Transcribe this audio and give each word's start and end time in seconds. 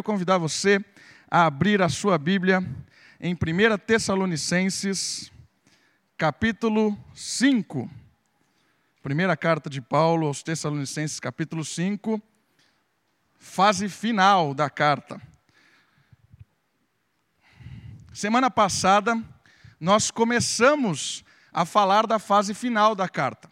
Vou 0.00 0.04
convidar 0.04 0.38
você 0.38 0.82
a 1.30 1.44
abrir 1.44 1.82
a 1.82 1.88
sua 1.90 2.16
Bíblia 2.16 2.66
em 3.20 3.34
1 3.34 3.36
Tessalonicenses, 3.86 5.30
capítulo 6.16 6.98
5. 7.14 7.86
Primeira 9.02 9.36
carta 9.36 9.68
de 9.68 9.78
Paulo 9.82 10.26
aos 10.26 10.42
Tessalonicenses, 10.42 11.20
capítulo 11.20 11.62
5, 11.62 12.18
fase 13.38 13.90
final 13.90 14.54
da 14.54 14.70
carta. 14.70 15.20
Semana 18.14 18.50
passada, 18.50 19.22
nós 19.78 20.10
começamos 20.10 21.22
a 21.52 21.66
falar 21.66 22.06
da 22.06 22.18
fase 22.18 22.54
final 22.54 22.94
da 22.94 23.06
carta. 23.06 23.50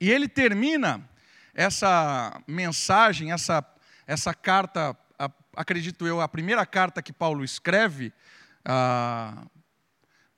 E 0.00 0.10
ele 0.10 0.26
termina 0.26 1.08
essa 1.54 2.42
mensagem, 2.48 3.30
essa, 3.30 3.64
essa 4.08 4.34
carta 4.34 4.98
acredito 5.56 6.06
eu, 6.06 6.20
a 6.20 6.28
primeira 6.28 6.64
carta 6.64 7.02
que 7.02 7.12
Paulo 7.12 7.44
escreve 7.44 8.12
ah, 8.64 9.44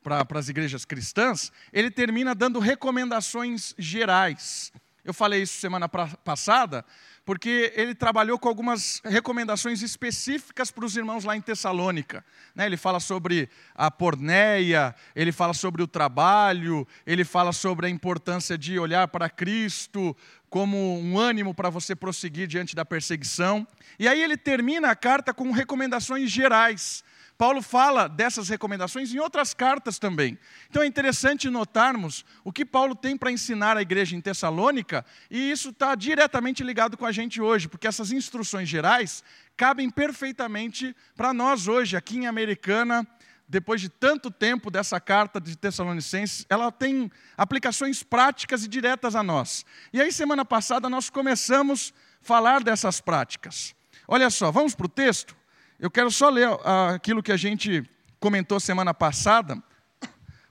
para 0.03 0.39
as 0.39 0.49
igrejas 0.49 0.85
cristãs, 0.85 1.51
ele 1.73 1.91
termina 1.91 2.35
dando 2.35 2.59
recomendações 2.59 3.75
gerais. 3.79 4.73
Eu 5.05 5.13
falei 5.13 5.43
isso 5.43 5.61
semana 5.61 5.87
pra, 5.87 6.07
passada, 6.07 6.85
porque 7.25 7.73
ele 7.77 7.95
trabalhou 7.95 8.39
com 8.39 8.49
algumas 8.49 9.03
recomendações 9.05 9.83
específicas 9.83 10.71
para 10.71 10.85
os 10.85 10.97
irmãos 10.97 11.25
lá 11.25 11.37
em 11.37 11.43
Tessalônica. 11.43 12.25
Né? 12.55 12.67
Ele 12.67 12.77
fala 12.77 13.01
sobre 13.01 13.49
a 13.75 13.91
porneia, 13.91 14.95
ele 15.15 15.31
fala 15.31 15.53
sobre 15.53 15.83
o 15.83 15.87
trabalho, 15.87 16.87
ele 17.07 17.25
fala 17.25 17.53
sobre 17.53 17.87
a 17.87 17.91
importância 17.91 18.57
de 18.57 18.79
olhar 18.79 19.09
para 19.09 19.29
Cristo 19.29 20.17
como 20.55 21.01
um 21.01 21.19
ânimo 21.19 21.53
para 21.53 21.69
você 21.69 21.97
prosseguir 21.97 22.47
diante 22.47 22.77
da 22.77 22.85
perseguição. 22.85 23.67
E 23.99 24.07
aí 24.07 24.23
ele 24.23 24.37
termina 24.37 24.89
a 24.89 24.95
carta 24.95 25.35
com 25.35 25.51
recomendações 25.51 26.31
gerais 26.31 27.03
Paulo 27.37 27.61
fala 27.61 28.09
dessas 28.09 28.49
recomendações 28.49 29.13
em 29.13 29.19
outras 29.19 29.53
cartas 29.53 29.99
também. 29.99 30.39
Então 30.71 30.83
é 30.83 30.87
interessante 30.87 31.51
notarmos 31.51 32.25
o 32.45 32.53
que 32.53 32.65
Paulo 32.65 32.95
tem 32.95 33.17
para 33.17 33.33
ensinar 33.33 33.77
à 33.77 33.83
igreja 33.83 34.15
em 34.15 34.21
Tessalônica, 34.21 35.05
e 35.31 35.51
isso 35.51 35.71
está 35.71 35.95
diretamente 35.95 36.63
ligado 36.63 36.97
com 36.97 37.05
a 37.05 37.13
gente 37.13 37.41
hoje, 37.41 37.69
porque 37.69 37.89
essas 37.89 38.13
instruções 38.13 38.69
gerais 38.69 39.25
cabem 39.57 39.91
perfeitamente 39.91 40.95
para 41.17 41.33
nós 41.33 41.67
hoje, 41.67 41.97
aqui 41.97 42.19
em 42.19 42.27
Americana, 42.27 43.07
depois 43.49 43.81
de 43.81 43.89
tanto 43.89 44.31
tempo 44.31 44.71
dessa 44.71 44.99
carta 44.99 45.41
de 45.41 45.57
Tessalonicenses, 45.57 46.47
ela 46.49 46.73
tem 46.73 47.11
aplicações 47.37 48.03
práticas 48.03 48.65
e 48.65 48.69
diretas 48.69 49.15
a 49.15 49.23
nós. 49.23 49.65
E 49.93 50.01
aí, 50.01 50.11
semana 50.13 50.45
passada, 50.45 50.89
nós 50.89 51.11
começamos 51.11 51.93
a 52.23 52.25
falar 52.27 52.63
dessas 52.63 53.01
práticas. 53.01 53.75
Olha 54.09 54.31
só, 54.31 54.51
vamos 54.51 54.75
para 54.75 54.87
o 54.87 54.89
texto? 54.89 55.37
Eu 55.79 55.91
quero 55.91 56.11
só 56.11 56.29
ler 56.29 56.49
ah, 56.65 56.95
aquilo 56.95 57.23
que 57.23 57.33
a 57.33 57.37
gente 57.37 57.89
comentou 58.19 58.59
semana 58.59 58.95
passada, 58.95 59.63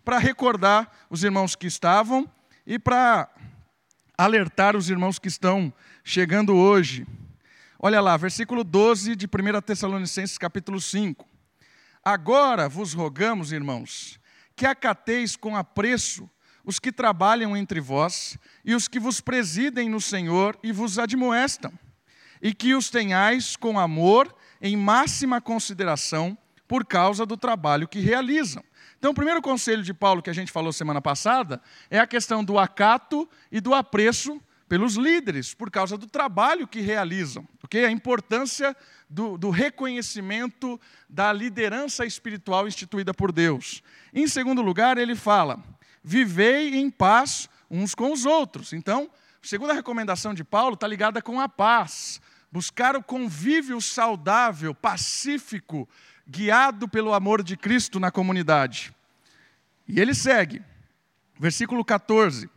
para 0.06 0.18
recordar 0.18 0.92
os 1.10 1.24
irmãos 1.24 1.56
que 1.56 1.66
estavam 1.66 2.30
e 2.68 2.78
para 2.78 3.30
alertar 4.18 4.76
os 4.76 4.90
irmãos 4.90 5.18
que 5.18 5.28
estão 5.28 5.74
chegando 6.04 6.56
hoje. 6.56 7.08
Olha 7.80 8.00
lá, 8.00 8.16
versículo 8.16 8.64
12 8.64 9.16
de 9.16 9.26
1 9.26 9.62
Tessalonicenses, 9.62 10.38
capítulo 10.38 10.80
5. 10.80 11.33
Agora 12.04 12.68
vos 12.68 12.94
rogamos, 12.94 13.54
irmãos, 13.54 14.20
que 14.58 14.66
acateis 14.66 15.38
com 15.38 15.56
apreço 15.56 16.30
os 16.66 16.78
que 16.78 16.92
trabalham 16.92 17.56
entre 17.56 17.80
vós 17.80 18.38
e 18.66 18.76
os 18.76 18.90
que 18.90 19.00
vos 19.00 19.22
presidem 19.22 19.90
no 19.90 20.02
Senhor 20.02 20.58
e 20.62 20.72
vos 20.72 21.00
admoestam, 21.00 21.72
e 22.42 22.54
que 22.54 22.76
os 22.76 22.90
tenhais 22.90 23.56
com 23.56 23.80
amor 23.80 24.36
em 24.62 24.76
máxima 24.76 25.40
consideração 25.40 26.38
por 26.68 26.86
causa 26.86 27.26
do 27.26 27.38
trabalho 27.38 27.88
que 27.88 28.00
realizam. 28.00 28.64
Então, 28.98 29.12
o 29.12 29.16
primeiro 29.16 29.42
conselho 29.42 29.84
de 29.84 29.94
Paulo 29.94 30.22
que 30.22 30.30
a 30.30 30.34
gente 30.34 30.52
falou 30.52 30.74
semana 30.74 31.02
passada 31.02 31.62
é 31.90 32.00
a 32.00 32.08
questão 32.08 32.44
do 32.44 32.60
acato 32.60 33.30
e 33.50 33.62
do 33.62 33.74
apreço 33.74 34.42
pelos 34.68 34.96
líderes, 34.96 35.54
por 35.54 35.70
causa 35.70 35.98
do 35.98 36.08
trabalho 36.08 36.68
que 36.68 36.82
realizam, 36.82 37.48
okay? 37.64 37.86
a 37.86 37.92
importância 37.92 38.76
do, 39.14 39.38
do 39.38 39.50
reconhecimento 39.52 40.80
da 41.08 41.32
liderança 41.32 42.06
espiritual 42.06 42.68
instituída 42.68 43.14
por 43.14 43.32
Deus. 43.32 43.84
Em 44.14 44.28
segundo 44.28 44.62
lugar, 44.62 44.98
ele 44.98 45.16
fala: 45.16 45.64
vivei 46.04 46.76
em 46.76 46.90
paz 46.90 47.48
uns 47.70 47.94
com 47.94 48.12
os 48.12 48.26
outros. 48.26 48.74
Então, 48.74 49.10
a 49.44 49.48
segunda 49.48 49.74
recomendação 49.74 50.34
de 50.34 50.44
Paulo 50.44 50.74
está 50.74 50.88
ligada 50.88 51.22
com 51.22 51.40
a 51.40 51.48
paz 51.48 52.20
buscar 52.52 52.96
o 52.96 53.02
convívio 53.02 53.82
saudável, 53.82 54.76
pacífico, 54.76 55.90
guiado 56.28 56.88
pelo 56.88 57.12
amor 57.12 57.42
de 57.42 57.58
Cristo 57.58 58.00
na 58.00 58.12
comunidade. 58.12 58.94
E 59.88 60.00
ele 60.00 60.14
segue, 60.14 60.62
versículo 61.40 61.84
14: 61.84 62.48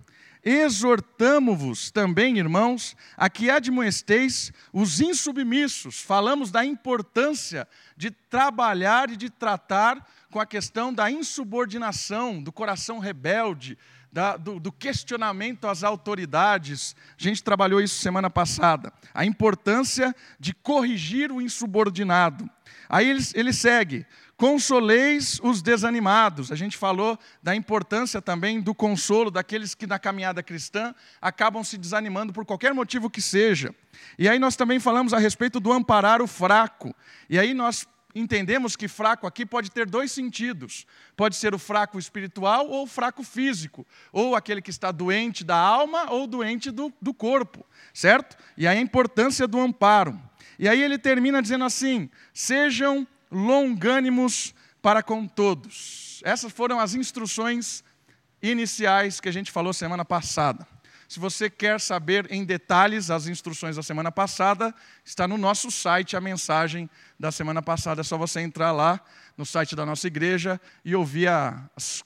Exortamo-vos 0.49 1.91
também, 1.91 2.39
irmãos, 2.39 2.97
a 3.17 3.29
que 3.29 3.51
admoesteis 3.51 4.53
os 4.73 5.01
insubmissos. 5.01 6.01
Falamos 6.01 6.53
da 6.53 6.65
importância 6.65 7.67
de 7.97 8.13
trabalhar 8.13 9.11
e 9.11 9.17
de 9.17 9.29
tratar 9.29 10.07
com 10.31 10.39
a 10.39 10.47
questão 10.47 10.95
da 10.95 11.11
insubordinação, 11.11 12.41
do 12.41 12.53
coração 12.53 13.01
rebelde, 13.01 13.77
da, 14.13 14.37
do, 14.37 14.61
do, 14.61 14.71
questionamento 14.71 15.67
às 15.67 15.83
autoridades. 15.83 16.95
A 17.19 17.23
gente 17.25 17.43
trabalhou 17.43 17.81
isso 17.81 17.97
semana 17.97 18.31
passada. 18.31 18.93
A 19.13 19.27
importância 19.27 20.15
de 20.39 20.55
corrigir 20.55 21.33
o 21.33 21.43
insubordinado. 21.43 22.49
Aí 22.89 23.11
ele, 23.11 23.23
ele 23.35 23.53
segue. 23.53 24.07
Consoleis 24.37 25.41
os 25.43 25.63
desanimados. 25.63 26.53
A 26.53 26.57
gente 26.57 26.77
falou 26.77 27.19
da 27.43 27.57
importância 27.57 28.21
também 28.21 28.61
do 28.61 28.75
consolo 28.75 29.31
daqueles 29.31 29.75
que 29.75 29.87
na 29.87 29.99
caminhada 29.99 30.43
cristã 30.43 30.95
acabam 31.23 31.65
se 31.65 31.79
desanimando 31.79 32.35
por 32.35 32.45
qualquer 32.45 32.75
motivo 32.75 33.09
que 33.09 33.23
seja. 33.23 33.75
E 34.19 34.29
aí 34.29 34.39
nós 34.39 34.55
também 34.55 34.79
falamos 34.79 35.15
a 35.15 35.19
respeito 35.19 35.59
do 35.59 35.73
amparar 35.73 36.21
o 36.21 36.27
fraco. 36.27 36.95
E 37.31 37.39
aí 37.39 37.55
nós 37.55 37.89
entendemos 38.15 38.77
que 38.77 38.89
fraco 38.89 39.27
aqui 39.27 39.47
pode 39.47 39.71
ter 39.71 39.89
dois 39.89 40.13
sentidos. 40.13 40.87
Pode 41.17 41.37
ser 41.37 41.55
o 41.55 41.59
fraco 41.59 41.99
espiritual 41.99 42.69
ou 42.69 42.85
o 42.85 42.87
fraco 42.87 43.23
físico. 43.23 43.87
Ou 44.13 44.37
aquele 44.37 44.61
que 44.61 44.71
está 44.71 44.93
doente 44.93 45.45
da 45.45 45.57
alma 45.57 46.11
ou 46.11 46.27
doente 46.27 46.71
do, 46.71 46.93
do 47.01 47.15
corpo, 47.15 47.65
certo? 47.95 48.37
E 48.55 48.67
aí 48.67 48.77
a 48.77 48.83
importância 48.83 49.49
do 49.49 49.59
amparo. 49.59 50.21
E 50.59 50.69
aí 50.69 50.83
ele 50.83 50.99
termina 50.99 51.41
dizendo 51.41 51.65
assim: 51.65 52.11
sejam 52.35 53.07
longânimos 53.31 54.55
para 54.81 55.03
com 55.03 55.27
todos. 55.27 56.21
Essas 56.25 56.53
foram 56.53 56.79
as 56.79 56.95
instruções 56.95 57.83
iniciais 58.43 59.21
que 59.21 59.29
a 59.29 59.33
gente 59.33 59.51
falou 59.51 59.73
semana 59.73 60.05
passada. 60.05 60.67
Se 61.09 61.21
você 61.21 61.49
quer 61.49 61.81
saber 61.81 62.27
em 62.31 62.45
detalhes 62.45 63.11
as 63.11 63.29
instruções 63.29 63.77
da 63.77 63.83
semana 63.83 64.11
passada, 64.11 64.75
está 65.05 65.29
no 65.29 65.39
nosso 65.39 65.71
site 65.71 66.17
a 66.17 66.21
mensagem 66.21 66.91
da 67.19 67.31
semana 67.31 67.63
passada. 67.63 68.01
É 68.01 68.05
só 68.05 68.19
você 68.19 68.41
entrar 68.41 68.73
lá 68.73 69.01
no 69.37 69.47
site 69.47 69.77
da 69.77 69.87
nossa 69.87 70.09
igreja 70.09 70.61
e 70.85 70.97
ouvir 70.97 71.29
as 71.29 72.05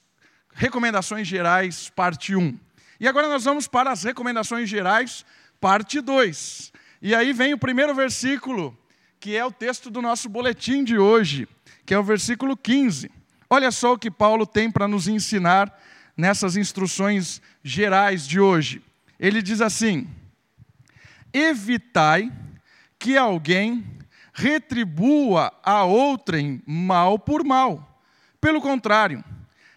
recomendações 0.53 1.27
gerais, 1.27 1.89
parte 1.89 2.35
1. 2.35 2.59
E 2.99 3.07
agora 3.07 3.27
nós 3.27 3.43
vamos 3.43 3.67
para 3.67 3.91
as 3.91 4.03
recomendações 4.03 4.69
gerais, 4.69 5.25
parte 5.59 5.99
2. 5.99 6.71
E 7.01 7.15
aí 7.15 7.33
vem 7.33 7.53
o 7.53 7.57
primeiro 7.57 7.95
versículo, 7.95 8.77
que 9.21 9.37
é 9.37 9.45
o 9.45 9.51
texto 9.51 9.89
do 9.89 10.01
nosso 10.01 10.27
boletim 10.27 10.83
de 10.83 10.97
hoje, 10.97 11.47
que 11.85 11.93
é 11.93 11.97
o 11.97 12.03
versículo 12.03 12.57
15. 12.57 13.09
Olha 13.49 13.71
só 13.71 13.93
o 13.93 13.97
que 13.97 14.11
Paulo 14.11 14.45
tem 14.45 14.69
para 14.69 14.85
nos 14.85 15.07
ensinar 15.07 15.73
nessas 16.17 16.57
instruções 16.57 17.41
gerais 17.63 18.27
de 18.27 18.37
hoje 18.37 18.83
ele 19.21 19.43
diz 19.43 19.61
assim: 19.61 20.09
evitai 21.31 22.33
que 22.97 23.15
alguém 23.15 23.85
retribua 24.33 25.53
a 25.63 25.83
outrem 25.83 26.61
mal 26.65 27.19
por 27.19 27.45
mal. 27.45 28.03
Pelo 28.41 28.59
contrário, 28.59 29.23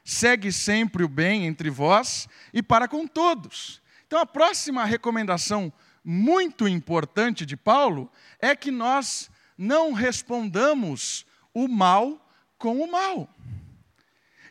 segue 0.02 0.50
sempre 0.50 1.04
o 1.04 1.08
bem 1.08 1.46
entre 1.46 1.68
vós 1.68 2.26
e 2.54 2.62
para 2.62 2.88
com 2.88 3.06
todos. 3.06 3.82
Então, 4.06 4.18
a 4.18 4.24
próxima 4.24 4.86
recomendação 4.86 5.70
muito 6.02 6.66
importante 6.66 7.44
de 7.44 7.56
Paulo 7.56 8.10
é 8.40 8.56
que 8.56 8.70
nós 8.70 9.30
não 9.56 9.92
respondamos 9.92 11.26
o 11.52 11.68
mal 11.68 12.28
com 12.58 12.80
o 12.80 12.90
mal. 12.90 13.28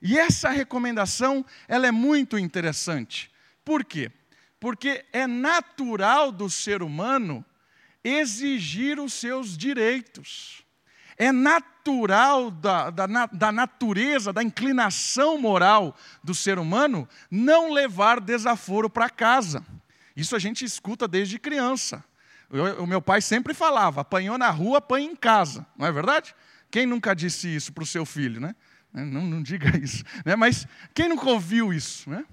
E 0.02 0.18
essa 0.18 0.50
recomendação, 0.50 1.46
ela 1.68 1.88
é 1.88 1.92
muito 1.92 2.38
interessante. 2.38 3.32
Por 3.64 3.86
quê? 3.86 4.12
porque 4.64 5.04
é 5.12 5.28
natural 5.28 6.32
do 6.32 6.50
ser 6.50 6.82
humano 6.82 7.44
exigir 8.02 8.98
os 8.98 9.12
seus 9.12 9.58
direitos. 9.58 10.64
É 11.18 11.34
natural 11.34 12.50
da, 12.50 12.90
da, 12.90 13.26
da, 13.26 13.52
natureza, 13.52 14.32
da 14.32 14.42
inclinação 14.42 15.38
moral 15.38 15.94
do 16.24 16.34
ser 16.34 16.58
humano 16.58 17.06
não 17.30 17.74
levar 17.74 18.22
desaforo 18.22 18.90
para 18.90 19.10
casa. 19.10 19.66
Isso 20.16 20.34
a 20.34 20.40
gente 20.40 20.64
escuta 20.64 21.10
desde 21.10 21.38
criança. 21.38 22.02
O 22.80 22.86
meu 22.86 23.02
pai 23.02 23.20
sempre 23.20 23.54
falava: 23.54 24.02
apanhou 24.02 24.38
na 24.38 24.50
rua, 24.50 24.78
apanha 24.78 25.10
em 25.10 25.16
casa. 25.16 25.66
Não 25.76 25.88
é 25.88 25.92
verdade? 25.92 26.36
Quem 26.70 26.86
nunca 26.86 27.16
disse 27.16 27.54
isso 27.54 27.74
para 27.74 27.84
o 27.84 27.88
seu 27.88 28.06
filho, 28.06 28.40
né? 28.40 28.56
Não, 28.94 29.24
não 29.24 29.42
diga 29.42 29.76
isso. 29.82 30.04
Né? 30.24 30.36
Mas 30.36 30.68
quem 30.94 31.10
nunca 31.10 31.28
ouviu 31.30 31.74
isso? 31.74 32.10
Né? 32.10 32.24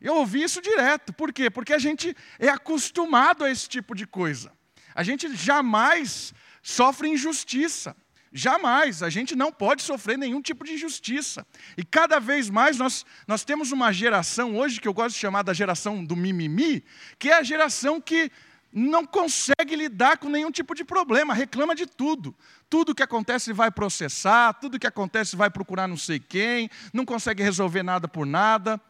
Eu 0.00 0.16
ouvi 0.16 0.42
isso 0.42 0.60
direto. 0.62 1.12
Por 1.12 1.32
quê? 1.32 1.50
Porque 1.50 1.72
a 1.72 1.78
gente 1.78 2.16
é 2.38 2.48
acostumado 2.48 3.44
a 3.44 3.50
esse 3.50 3.68
tipo 3.68 3.94
de 3.94 4.06
coisa. 4.06 4.52
A 4.94 5.02
gente 5.02 5.34
jamais 5.34 6.32
sofre 6.62 7.08
injustiça. 7.08 7.96
Jamais, 8.36 9.00
a 9.00 9.08
gente 9.08 9.36
não 9.36 9.52
pode 9.52 9.82
sofrer 9.82 10.18
nenhum 10.18 10.42
tipo 10.42 10.64
de 10.64 10.72
injustiça. 10.72 11.46
E 11.76 11.84
cada 11.84 12.18
vez 12.18 12.50
mais 12.50 12.76
nós, 12.76 13.06
nós 13.28 13.44
temos 13.44 13.70
uma 13.70 13.92
geração 13.92 14.56
hoje, 14.56 14.80
que 14.80 14.88
eu 14.88 14.94
gosto 14.94 15.14
de 15.14 15.20
chamar 15.20 15.42
da 15.42 15.52
geração 15.52 16.04
do 16.04 16.16
mimimi, 16.16 16.84
que 17.16 17.30
é 17.30 17.38
a 17.38 17.44
geração 17.44 18.00
que 18.00 18.32
não 18.74 19.06
consegue 19.06 19.76
lidar 19.76 20.18
com 20.18 20.28
nenhum 20.28 20.50
tipo 20.50 20.74
de 20.74 20.84
problema, 20.84 21.32
reclama 21.32 21.76
de 21.76 21.86
tudo. 21.86 22.34
Tudo 22.68 22.94
que 22.94 23.04
acontece 23.04 23.52
vai 23.52 23.70
processar, 23.70 24.52
tudo 24.54 24.80
que 24.80 24.86
acontece 24.86 25.36
vai 25.36 25.48
procurar 25.48 25.86
não 25.86 25.96
sei 25.96 26.18
quem, 26.18 26.68
não 26.92 27.04
consegue 27.04 27.40
resolver 27.40 27.84
nada 27.84 28.08
por 28.08 28.26
nada. 28.26 28.80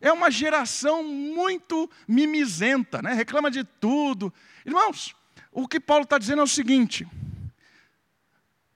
É 0.00 0.12
uma 0.12 0.28
geração 0.28 1.04
muito 1.04 1.88
mimizenta, 2.06 3.00
né? 3.00 3.12
reclama 3.12 3.48
de 3.48 3.62
tudo. 3.62 4.34
Irmãos, 4.66 5.14
o 5.52 5.68
que 5.68 5.78
Paulo 5.78 6.02
está 6.02 6.18
dizendo 6.18 6.40
é 6.40 6.44
o 6.44 6.48
seguinte: 6.48 7.06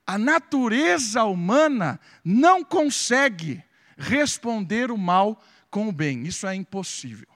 a 0.07 0.17
natureza 0.17 1.25
humana 1.25 1.99
não 2.23 2.63
consegue 2.63 3.61
responder 3.97 4.91
o 4.91 4.97
mal 4.97 5.41
com 5.69 5.89
o 5.89 5.91
bem, 5.91 6.23
isso 6.23 6.47
é 6.47 6.55
impossível. 6.55 7.32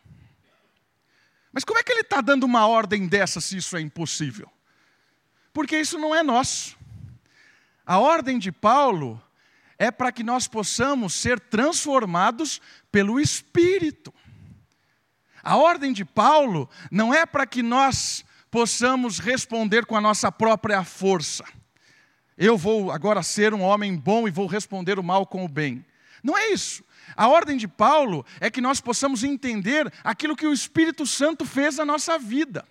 Mas 1.57 1.63
como 1.63 1.80
é 1.80 1.81
que 1.81 1.92
ele 1.92 2.01
está 2.01 2.21
dando 2.21 2.44
uma 2.44 2.68
ordem 2.68 3.07
dessa 3.07 3.42
se 3.42 3.57
isso 3.57 3.75
é 3.75 3.81
impossível? 3.81 4.48
Porque 5.51 5.75
isso 5.75 5.98
não 5.98 6.13
é 6.13 6.21
nosso. 6.21 6.77
A 7.83 7.98
ordem 7.98 8.38
de 8.38 8.51
Paulo 8.51 9.19
é 9.75 9.89
para 9.89 10.12
que 10.12 10.21
nós 10.21 10.48
possamos 10.48 11.15
ser 11.15 11.39
transformados 11.39 12.62
pelo 12.92 13.19
Espírito. 13.19 14.13
A 15.42 15.56
ordem 15.57 15.92
de 15.92 16.06
Paulo 16.06 16.69
não 16.92 17.12
é 17.12 17.25
para 17.25 17.48
que 17.48 17.63
nós 17.63 18.24
possamos 18.51 19.18
responder 19.18 19.88
com 19.88 19.98
a 19.98 20.01
nossa 20.01 20.31
própria 20.31 20.83
força. 20.83 21.44
Eu 22.38 22.56
vou 22.56 22.92
agora 22.92 23.24
ser 23.24 23.51
um 23.56 23.63
homem 23.63 23.98
bom 23.98 24.27
e 24.27 24.31
vou 24.31 24.45
responder 24.45 25.00
o 25.00 25.04
mal 25.04 25.25
com 25.25 25.44
o 25.44 25.50
bem. 25.50 25.83
Não 26.21 26.38
é 26.38 26.51
isso. 26.51 26.83
A 27.15 27.27
ordem 27.27 27.57
de 27.57 27.68
Paulo 27.68 28.25
é 28.39 28.50
que 28.50 28.62
nós 28.62 28.81
possamos 28.81 29.24
entender 29.24 29.92
aquilo 30.04 30.36
que 30.36 30.48
o 30.48 30.54
Espírito 30.54 31.06
Santo 31.06 31.45
fez 31.45 31.77
na 31.77 31.86
nossa 31.86 32.18
vida. 32.18 32.65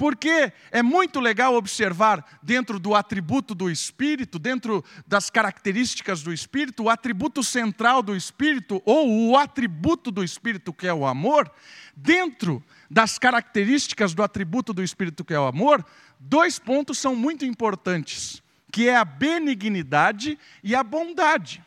Porque 0.00 0.50
é 0.70 0.82
muito 0.82 1.20
legal 1.20 1.54
observar 1.54 2.24
dentro 2.42 2.80
do 2.80 2.94
atributo 2.94 3.54
do 3.54 3.70
Espírito, 3.70 4.38
dentro 4.38 4.82
das 5.06 5.28
características 5.28 6.22
do 6.22 6.32
Espírito, 6.32 6.84
o 6.84 6.88
atributo 6.88 7.44
central 7.44 8.02
do 8.02 8.16
Espírito, 8.16 8.80
ou 8.86 9.28
o 9.28 9.36
atributo 9.36 10.10
do 10.10 10.24
Espírito, 10.24 10.72
que 10.72 10.86
é 10.86 10.94
o 10.94 11.06
amor, 11.06 11.52
dentro 11.94 12.64
das 12.90 13.18
características 13.18 14.14
do 14.14 14.22
atributo 14.22 14.72
do 14.72 14.82
Espírito, 14.82 15.22
que 15.22 15.34
é 15.34 15.38
o 15.38 15.46
amor, 15.46 15.84
dois 16.18 16.58
pontos 16.58 16.96
são 16.96 17.14
muito 17.14 17.44
importantes, 17.44 18.42
que 18.72 18.88
é 18.88 18.96
a 18.96 19.04
benignidade 19.04 20.38
e 20.64 20.74
a 20.74 20.82
bondade. 20.82 21.62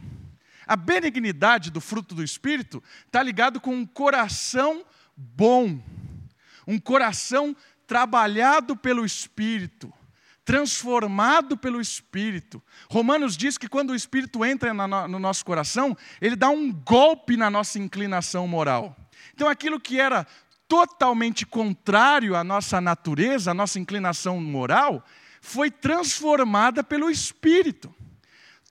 A 0.66 0.76
benignidade 0.76 1.70
do 1.70 1.82
fruto 1.82 2.16
do 2.16 2.24
Espírito 2.24 2.82
está 3.06 3.22
ligado 3.22 3.60
com 3.60 3.76
um 3.76 3.86
coração 3.86 4.86
bom, 5.16 5.80
um 6.68 6.80
coração 6.80 7.56
trabalhado 7.86 8.76
pelo 8.76 9.06
Espírito, 9.06 9.92
transformado 10.46 11.58
pelo 11.58 11.80
Espírito. 11.80 12.62
Romanos 12.90 13.38
diz 13.38 13.58
que 13.58 13.68
quando 13.68 13.92
o 13.92 13.96
Espírito 13.96 14.44
entra 14.44 14.74
no 14.74 15.20
nosso 15.20 15.46
coração, 15.46 15.96
ele 16.20 16.36
dá 16.36 16.50
um 16.50 16.72
golpe 16.72 17.38
na 17.38 17.50
nossa 17.50 17.80
inclinação 17.80 18.48
moral. 18.48 18.96
Então 19.34 19.48
aquilo 19.48 19.80
que 19.80 20.00
era 20.00 20.26
totalmente 20.68 21.46
contrário 21.46 22.36
à 22.36 22.44
nossa 22.44 22.82
natureza, 22.82 23.52
à 23.52 23.54
nossa 23.54 23.80
inclinação 23.80 24.40
moral, 24.42 25.06
foi 25.42 25.70
transformada 25.70 26.84
pelo 26.84 27.10
Espírito. 27.10 27.94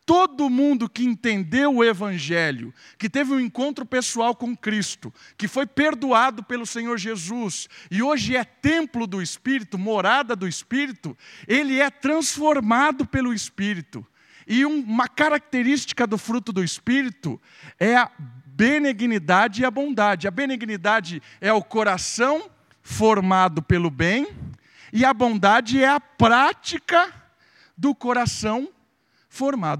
Todo 0.05 0.51
mundo 0.51 0.89
que 0.89 1.05
entendeu 1.05 1.77
o 1.77 1.85
Evangelho, 1.85 2.75
que 2.99 3.09
teve 3.09 3.33
um 3.33 3.39
encontro 3.39 3.87
pessoal 3.87 4.35
com 4.35 4.57
Cristo, 4.57 5.15
que 5.37 5.47
foi 5.47 5.65
perdoado 5.65 6.43
pelo 6.43 6.67
Senhor 6.67 6.99
Jesus 6.99 7.69
e 7.89 8.03
hoje 8.03 8.37
é 8.37 8.43
templo 8.43 9.07
do 9.07 9.23
Espírito, 9.23 9.79
morada 9.79 10.35
do 10.35 10.49
Espírito, 10.49 11.17
ele 11.47 11.81
é 11.81 11.89
transformado 11.89 13.07
pelo 13.07 13.33
Espírito. 13.33 14.05
E 14.45 14.65
uma 14.65 15.07
característica 15.07 16.05
do 16.05 16.19
fruto 16.19 16.53
do 16.53 16.65
Espírito 16.65 17.41
é 17.79 17.97
a 17.97 18.11
benignidade 18.45 19.63
e 19.63 19.65
a 19.65 19.71
bondade. 19.71 20.27
A 20.27 20.33
benignidade 20.33 21.23
é 21.41 21.53
o 21.53 21.63
coração 21.63 22.51
formado 22.83 23.63
pelo 23.63 23.89
bem, 23.89 24.27
e 24.93 25.05
a 25.05 25.15
bondade 25.15 25.83
é 25.83 25.89
a 25.89 26.01
prática 26.01 27.13
do 27.79 27.95
coração 27.95 28.63
formado 28.63 28.82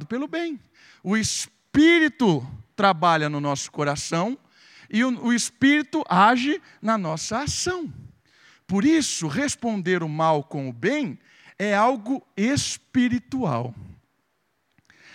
pelo 0.07 0.27
bem. 0.27 0.59
O 1.03 1.17
Espírito 1.17 2.47
trabalha 2.75 3.29
no 3.29 3.41
nosso 3.41 3.71
coração 3.71 4.39
e 4.91 5.05
o, 5.05 5.27
o 5.27 5.33
Espírito 5.33 6.03
age 6.09 6.61
na 6.81 6.97
nossa 6.97 7.43
ação. 7.43 7.93
Por 8.67 8.85
isso, 8.85 9.29
responder 9.29 10.03
o 10.03 10.09
mal 10.09 10.43
com 10.43 10.69
o 10.69 10.73
bem 10.73 11.19
é 11.59 11.75
algo 11.75 12.27
espiritual. 12.37 13.75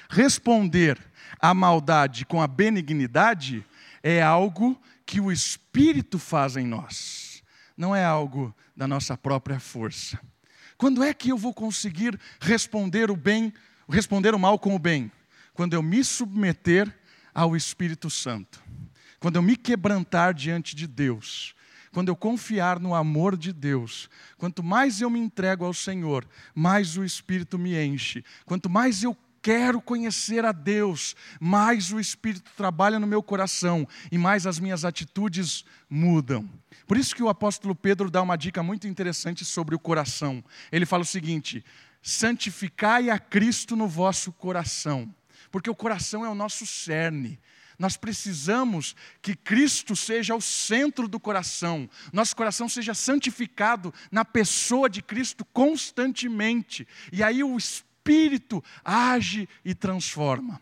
Responder 0.10 0.98
a 1.40 1.54
maldade 1.54 2.26
com 2.26 2.42
a 2.42 2.48
benignidade 2.48 3.66
é 4.04 4.22
algo 4.22 4.80
que 5.06 5.20
o 5.20 5.32
Espírito 5.32 6.20
faz 6.20 6.56
em 6.56 6.66
nós, 6.66 7.44
não 7.76 7.96
é 7.96 8.06
algo 8.06 8.56
da 8.76 8.88
nossa 8.88 9.18
própria 9.18 9.60
força. 9.60 10.20
Quando 10.78 11.04
é 11.04 11.14
que 11.14 11.30
eu 11.32 11.38
vou 11.38 11.54
conseguir 11.54 12.20
responder 12.40 13.10
o 13.10 13.16
bem 13.16 13.52
responder 13.96 14.34
o 14.34 14.40
mal 14.40 14.60
com 14.60 14.76
o 14.76 14.80
bem? 14.80 15.12
Quando 15.54 15.74
eu 15.74 15.82
me 15.82 16.04
submeter 16.04 16.94
ao 17.34 17.56
Espírito 17.56 18.10
Santo, 18.10 18.62
quando 19.20 19.38
eu 19.38 19.42
me 19.42 19.56
quebrantar 19.56 20.34
diante 20.34 20.76
de 20.76 20.88
Deus, 20.88 21.56
quando 21.92 22.10
eu 22.10 22.16
confiar 22.16 22.80
no 22.80 22.94
amor 22.94 23.36
de 23.36 23.52
Deus, 23.52 24.10
quanto 24.38 24.62
mais 24.62 25.02
eu 25.02 25.10
me 25.10 25.20
entrego 25.20 25.66
ao 25.66 25.74
Senhor, 25.74 26.28
mais 26.54 26.98
o 26.98 27.04
Espírito 27.04 27.58
me 27.58 27.76
enche, 27.84 28.24
quanto 28.46 28.70
mais 28.70 29.04
eu 29.04 29.18
quero 29.42 29.82
conhecer 29.82 30.44
a 30.44 30.52
Deus, 30.52 31.16
mais 31.40 31.92
o 31.92 32.00
Espírito 32.00 32.52
trabalha 32.58 33.00
no 33.00 33.08
meu 33.08 33.24
coração 33.24 33.88
e 34.12 34.18
mais 34.18 34.46
as 34.46 34.60
minhas 34.60 34.84
atitudes 34.84 35.64
mudam. 35.90 36.50
Por 36.86 36.98
isso 36.98 37.16
que 37.16 37.24
o 37.24 37.30
apóstolo 37.30 37.74
Pedro 37.74 38.12
dá 38.12 38.22
uma 38.22 38.38
dica 38.38 38.62
muito 38.62 38.88
interessante 38.88 39.46
sobre 39.46 39.74
o 39.74 39.80
coração. 39.80 40.44
Ele 40.72 40.86
fala 40.86 41.04
o 41.04 41.06
seguinte: 41.06 41.64
santificai 42.08 43.10
a 43.10 43.20
Cristo 43.20 43.76
no 43.76 43.86
vosso 43.86 44.32
coração, 44.32 45.14
porque 45.52 45.70
o 45.70 45.76
coração 45.76 46.24
é 46.24 46.30
o 46.30 46.34
nosso 46.34 46.66
cerne. 46.66 47.38
Nós 47.78 47.98
precisamos 47.98 48.96
que 49.22 49.36
Cristo 49.36 49.94
seja 49.94 50.34
o 50.34 50.40
centro 50.40 51.10
do 51.10 51.20
coração, 51.20 51.88
nosso 52.14 52.34
coração 52.34 52.70
seja 52.70 52.94
santificado 52.94 53.94
na 54.10 54.24
pessoa 54.24 54.90
de 54.90 55.02
Cristo 55.02 55.44
constantemente, 55.44 56.88
e 57.12 57.22
aí 57.22 57.44
o 57.44 57.58
Espírito 57.58 58.64
age 58.86 59.50
e 59.66 59.76
transforma. 59.76 60.62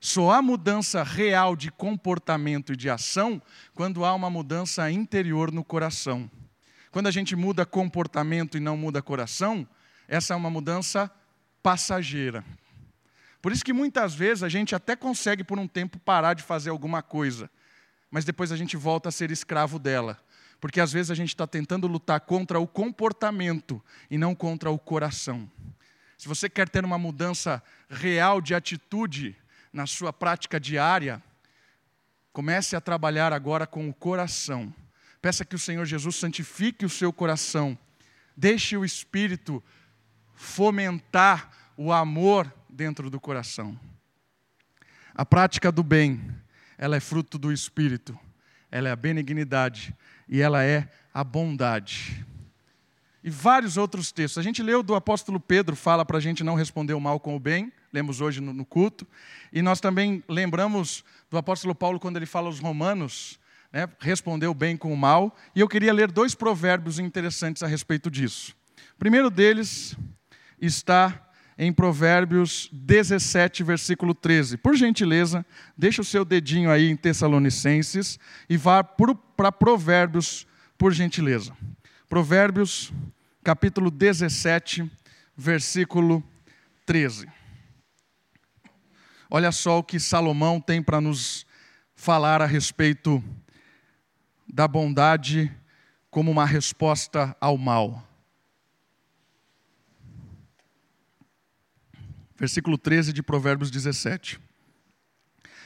Só 0.00 0.30
há 0.30 0.40
mudança 0.40 1.02
real 1.02 1.56
de 1.56 1.72
comportamento 1.72 2.72
e 2.72 2.76
de 2.76 2.88
ação 2.88 3.42
quando 3.74 4.04
há 4.04 4.14
uma 4.14 4.30
mudança 4.30 4.88
interior 4.92 5.50
no 5.50 5.64
coração. 5.64 6.30
Quando 6.92 7.08
a 7.08 7.10
gente 7.10 7.34
muda 7.34 7.66
comportamento 7.66 8.56
e 8.56 8.60
não 8.60 8.76
muda 8.76 9.02
coração, 9.02 9.66
essa 10.08 10.34
é 10.34 10.36
uma 10.36 10.50
mudança 10.50 11.10
passageira. 11.62 12.44
Por 13.40 13.52
isso 13.52 13.64
que 13.64 13.72
muitas 13.72 14.14
vezes 14.14 14.42
a 14.42 14.48
gente 14.48 14.74
até 14.74 14.96
consegue 14.96 15.44
por 15.44 15.58
um 15.58 15.68
tempo 15.68 15.98
parar 15.98 16.34
de 16.34 16.42
fazer 16.42 16.70
alguma 16.70 17.02
coisa, 17.02 17.50
mas 18.10 18.24
depois 18.24 18.50
a 18.50 18.56
gente 18.56 18.76
volta 18.76 19.08
a 19.08 19.12
ser 19.12 19.30
escravo 19.30 19.78
dela. 19.78 20.18
Porque 20.60 20.80
às 20.80 20.92
vezes 20.92 21.10
a 21.10 21.14
gente 21.14 21.28
está 21.28 21.46
tentando 21.46 21.86
lutar 21.86 22.20
contra 22.20 22.58
o 22.58 22.66
comportamento 22.66 23.82
e 24.10 24.16
não 24.16 24.34
contra 24.34 24.70
o 24.70 24.78
coração. 24.78 25.50
Se 26.16 26.26
você 26.26 26.48
quer 26.48 26.68
ter 26.68 26.84
uma 26.84 26.96
mudança 26.96 27.62
real 27.88 28.40
de 28.40 28.54
atitude 28.54 29.36
na 29.70 29.86
sua 29.86 30.10
prática 30.10 30.58
diária, 30.58 31.22
comece 32.32 32.74
a 32.74 32.80
trabalhar 32.80 33.32
agora 33.32 33.66
com 33.66 33.88
o 33.88 33.92
coração. 33.92 34.72
Peça 35.20 35.44
que 35.44 35.54
o 35.54 35.58
Senhor 35.58 35.84
Jesus 35.84 36.16
santifique 36.16 36.86
o 36.86 36.88
seu 36.90 37.12
coração. 37.12 37.78
Deixe 38.36 38.76
o 38.76 38.84
Espírito 38.84 39.62
fomentar 40.34 41.50
o 41.76 41.92
amor 41.92 42.52
dentro 42.68 43.08
do 43.10 43.20
coração. 43.20 43.78
A 45.14 45.24
prática 45.24 45.70
do 45.70 45.82
bem, 45.82 46.20
ela 46.76 46.96
é 46.96 47.00
fruto 47.00 47.38
do 47.38 47.52
Espírito, 47.52 48.18
ela 48.70 48.88
é 48.88 48.92
a 48.92 48.96
benignidade 48.96 49.94
e 50.28 50.40
ela 50.40 50.64
é 50.64 50.88
a 51.12 51.22
bondade. 51.22 52.24
e 53.22 53.30
vários 53.30 53.78
outros 53.78 54.12
textos. 54.12 54.36
A 54.36 54.42
gente 54.42 54.62
leu 54.62 54.82
do 54.82 54.94
apóstolo 54.94 55.40
Pedro, 55.40 55.74
fala 55.74 56.04
para 56.04 56.18
a 56.18 56.20
gente 56.20 56.44
não 56.44 56.54
responder 56.54 56.92
o 56.92 57.00
mal 57.00 57.18
com 57.18 57.34
o 57.34 57.40
bem, 57.40 57.72
lemos 57.90 58.20
hoje 58.20 58.40
no, 58.40 58.66
culto. 58.66 59.06
E 59.50 59.62
nós 59.62 59.80
também 59.80 60.22
lembramos 60.28 61.02
do 61.30 61.38
apóstolo 61.38 61.74
Paulo, 61.74 61.98
quando 61.98 62.16
ele 62.16 62.26
fala 62.26 62.48
aos 62.48 62.58
romanos, 62.58 63.38
né, 63.72 63.88
responder 64.00 64.46
o 64.46 64.52
bem 64.52 64.76
com 64.76 64.92
o 64.92 64.96
mal. 64.96 65.34
E 65.54 65.60
eu 65.60 65.68
queria 65.68 65.92
ler 65.92 66.10
dois 66.10 66.34
provérbios 66.34 66.98
interessantes 66.98 67.62
a 67.62 67.66
respeito 67.66 68.10
disso. 68.10 68.54
O 68.94 68.98
primeiro 68.98 69.30
deles 69.30 69.96
está 70.60 71.24
em 71.56 71.72
Provérbios 71.72 72.68
17, 72.72 73.62
versículo 73.62 74.14
13. 74.14 74.56
Por 74.56 74.76
gentileza, 74.76 75.46
deixa 75.76 76.02
o 76.02 76.04
seu 76.04 76.24
dedinho 76.24 76.70
aí 76.70 76.90
em 76.90 76.96
Tessalonicenses 76.96 78.18
e 78.48 78.56
vá 78.56 78.82
para 78.82 79.52
Provérbios, 79.52 80.46
por 80.76 80.92
gentileza. 80.92 81.56
Provérbios 82.08 82.92
capítulo 83.42 83.90
17, 83.90 84.90
versículo 85.36 86.22
13. 86.86 87.28
Olha 89.30 89.52
só 89.52 89.78
o 89.78 89.82
que 89.82 89.98
Salomão 90.00 90.60
tem 90.60 90.82
para 90.82 91.00
nos 91.00 91.46
falar 91.94 92.42
a 92.42 92.46
respeito 92.46 93.22
da 94.52 94.68
bondade 94.68 95.52
como 96.10 96.30
uma 96.30 96.44
resposta 96.44 97.36
ao 97.40 97.58
mal. 97.58 98.02
Versículo 102.44 102.76
13 102.76 103.10
de 103.10 103.22
Provérbios 103.22 103.70
17. 103.70 104.38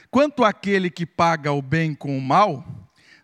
Quanto 0.09 0.45
àquele 0.45 0.89
que 0.89 1.05
paga 1.05 1.51
o 1.51 1.61
bem 1.61 1.93
com 1.93 2.17
o 2.17 2.21
mal, 2.21 2.63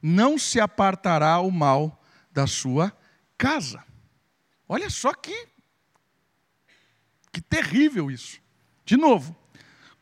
não 0.01 0.37
se 0.37 0.59
apartará 0.59 1.39
o 1.39 1.49
mal 1.49 2.03
da 2.33 2.47
sua 2.47 2.91
casa. 3.37 3.81
Olha 4.67 4.89
só 4.89 5.13
que, 5.13 5.47
que 7.31 7.39
terrível 7.39 8.11
isso. 8.11 8.41
De 8.83 8.97
novo, 8.97 9.33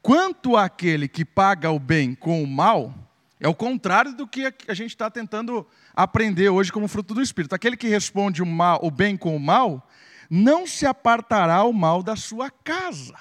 quanto 0.02 0.58
àquele 0.58 1.08
que 1.08 1.24
paga 1.24 1.70
o 1.70 1.78
bem 1.78 2.16
com 2.16 2.42
o 2.42 2.48
mal, 2.48 2.92
é 3.40 3.48
o 3.48 3.54
contrário 3.54 4.16
do 4.16 4.28
que 4.28 4.52
a 4.68 4.74
gente 4.74 4.90
está 4.90 5.12
tentando 5.12 5.68
aprender 5.94 6.50
hoje 6.50 6.72
como 6.72 6.88
fruto 6.88 7.14
do 7.14 7.22
Espírito. 7.22 7.54
Aquele 7.54 7.78
que 7.78 7.88
responde 7.88 8.42
o, 8.42 8.48
mal, 8.48 8.80
o 8.82 8.90
bem 8.90 9.16
com 9.16 9.36
o 9.36 9.40
mal, 9.40 9.88
não 10.28 10.66
se 10.66 10.88
apartará 10.88 11.64
o 11.64 11.72
mal 11.72 12.02
da 12.02 12.16
sua 12.16 12.50
casa. 12.50 13.14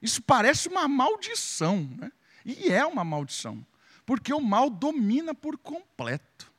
Isso 0.00 0.22
parece 0.22 0.68
uma 0.68 0.86
maldição, 0.86 1.88
né? 1.98 2.12
e 2.44 2.70
é 2.70 2.86
uma 2.86 3.04
maldição, 3.04 3.66
porque 4.04 4.32
o 4.32 4.40
mal 4.40 4.70
domina 4.70 5.34
por 5.34 5.58
completo. 5.58 6.52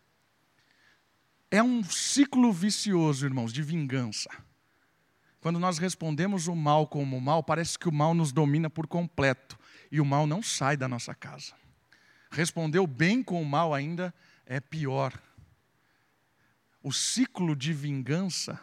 É 1.50 1.64
um 1.64 1.82
ciclo 1.84 2.52
vicioso, 2.52 3.26
irmãos, 3.26 3.54
de 3.54 3.64
vingança. 3.64 4.30
Quando 5.40 5.60
nós 5.60 5.78
respondemos 5.78 6.48
o 6.48 6.56
mal 6.56 6.88
como 6.88 7.16
o 7.16 7.22
mal, 7.22 7.42
parece 7.42 7.80
que 7.80 7.88
o 7.88 7.92
mal 7.92 8.14
nos 8.14 8.34
domina 8.34 8.70
por 8.70 8.86
completo 8.86 9.58
e 9.90 10.02
o 10.02 10.06
mal 10.06 10.28
não 10.28 10.44
sai 10.44 10.76
da 10.76 10.90
nossa 10.90 11.16
casa. 11.16 11.54
Responder 12.30 12.80
o 12.80 12.88
bem 12.88 13.24
com 13.24 13.42
o 13.42 13.46
mal 13.46 13.74
ainda 13.74 14.14
é 14.46 14.60
pior. 14.60 15.14
O 16.84 16.92
ciclo 16.92 17.56
de 17.56 17.72
vingança 17.72 18.60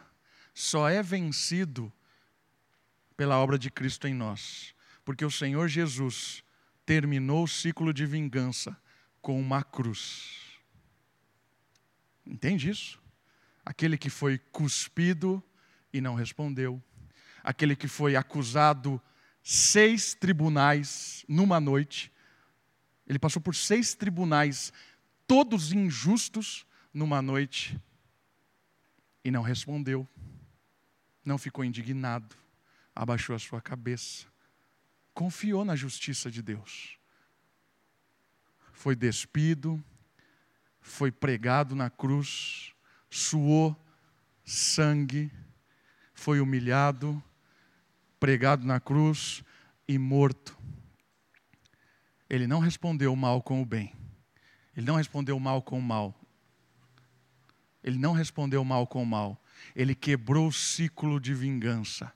só 0.53 0.87
é 0.87 1.01
vencido 1.01 1.91
pela 3.15 3.37
obra 3.37 3.57
de 3.57 3.69
Cristo 3.69 4.07
em 4.07 4.13
nós, 4.13 4.73
porque 5.03 5.23
o 5.23 5.31
Senhor 5.31 5.67
Jesus 5.67 6.43
terminou 6.85 7.43
o 7.43 7.47
ciclo 7.47 7.93
de 7.93 8.05
vingança 8.05 8.75
com 9.21 9.39
uma 9.39 9.63
cruz. 9.63 10.41
Entende 12.25 12.69
isso? 12.69 13.01
Aquele 13.65 13.97
que 13.97 14.09
foi 14.09 14.37
cuspido 14.37 15.43
e 15.91 16.01
não 16.01 16.15
respondeu. 16.15 16.81
Aquele 17.43 17.75
que 17.75 17.87
foi 17.87 18.15
acusado 18.15 19.01
seis 19.43 20.13
tribunais 20.13 21.23
numa 21.27 21.59
noite. 21.59 22.11
Ele 23.07 23.19
passou 23.19 23.41
por 23.41 23.55
seis 23.55 23.93
tribunais, 23.93 24.73
todos 25.27 25.71
injustos, 25.71 26.65
numa 26.93 27.21
noite. 27.21 27.79
E 29.23 29.31
não 29.31 29.41
respondeu. 29.41 30.07
Não 31.23 31.37
ficou 31.37 31.63
indignado. 31.63 32.35
Abaixou 32.95 33.35
a 33.35 33.39
sua 33.39 33.61
cabeça. 33.61 34.25
Confiou 35.13 35.65
na 35.65 35.75
justiça 35.75 36.31
de 36.31 36.41
Deus. 36.41 36.97
Foi 38.71 38.95
despido 38.95 39.83
foi 40.85 41.11
pregado 41.11 41.75
na 41.75 41.89
cruz, 41.89 42.71
suou 43.09 43.75
sangue, 44.45 45.31
foi 46.13 46.39
humilhado, 46.39 47.21
pregado 48.19 48.65
na 48.65 48.79
cruz 48.79 49.43
e 49.87 49.97
morto. 49.97 50.55
Ele 52.29 52.45
não 52.45 52.59
respondeu 52.59 53.11
o 53.11 53.17
mal 53.17 53.41
com 53.41 53.63
o 53.63 53.65
bem. 53.65 53.93
Ele 54.77 54.85
não 54.85 54.95
respondeu 54.95 55.35
o 55.35 55.39
mal 55.39 55.61
com 55.61 55.79
o 55.79 55.81
mal. 55.81 56.13
Ele 57.83 57.97
não 57.97 58.13
respondeu 58.13 58.61
o 58.61 58.65
mal 58.65 58.85
com 58.85 59.01
o 59.01 59.05
mal. 59.05 59.43
Ele 59.75 59.95
quebrou 59.95 60.47
o 60.47 60.53
ciclo 60.53 61.19
de 61.19 61.33
vingança. 61.33 62.13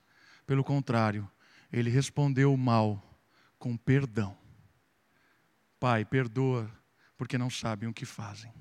Pelo 0.50 0.63
contrário, 0.63 1.29
ele 1.72 1.91
respondeu 1.91 2.51
o 2.51 2.58
mal 2.58 3.00
com 3.60 3.77
perdão. 3.77 4.36
Pai, 5.79 6.03
perdoa 6.03 6.68
porque 7.15 7.38
não 7.38 7.51
sabem 7.51 7.88
o 7.88 7.94
que 7.94 8.03
fazem. 8.03 8.51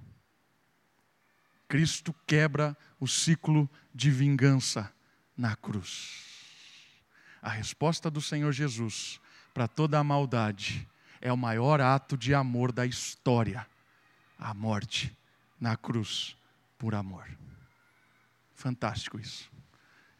Cristo 1.66 2.14
quebra 2.26 2.76
o 3.00 3.09
ciclo 3.09 3.71
de 3.95 4.11
vingança 4.11 4.92
na 5.35 5.57
cruz. 5.57 7.00
A 7.40 7.49
resposta 7.49 8.11
do 8.11 8.21
Senhor 8.21 8.52
Jesus 8.52 9.18
para 9.54 9.66
toda 9.66 9.99
a 9.99 10.04
maldade 10.04 10.87
é 11.23 11.33
o 11.33 11.38
maior 11.38 11.80
ato 11.80 12.18
de 12.18 12.35
amor 12.35 12.71
da 12.71 12.85
história 12.85 13.66
a 14.38 14.52
morte 14.52 15.16
na 15.59 15.75
cruz 15.75 16.37
por 16.76 16.95
amor. 16.95 17.26
Fantástico 18.52 19.18
isso. 19.18 19.50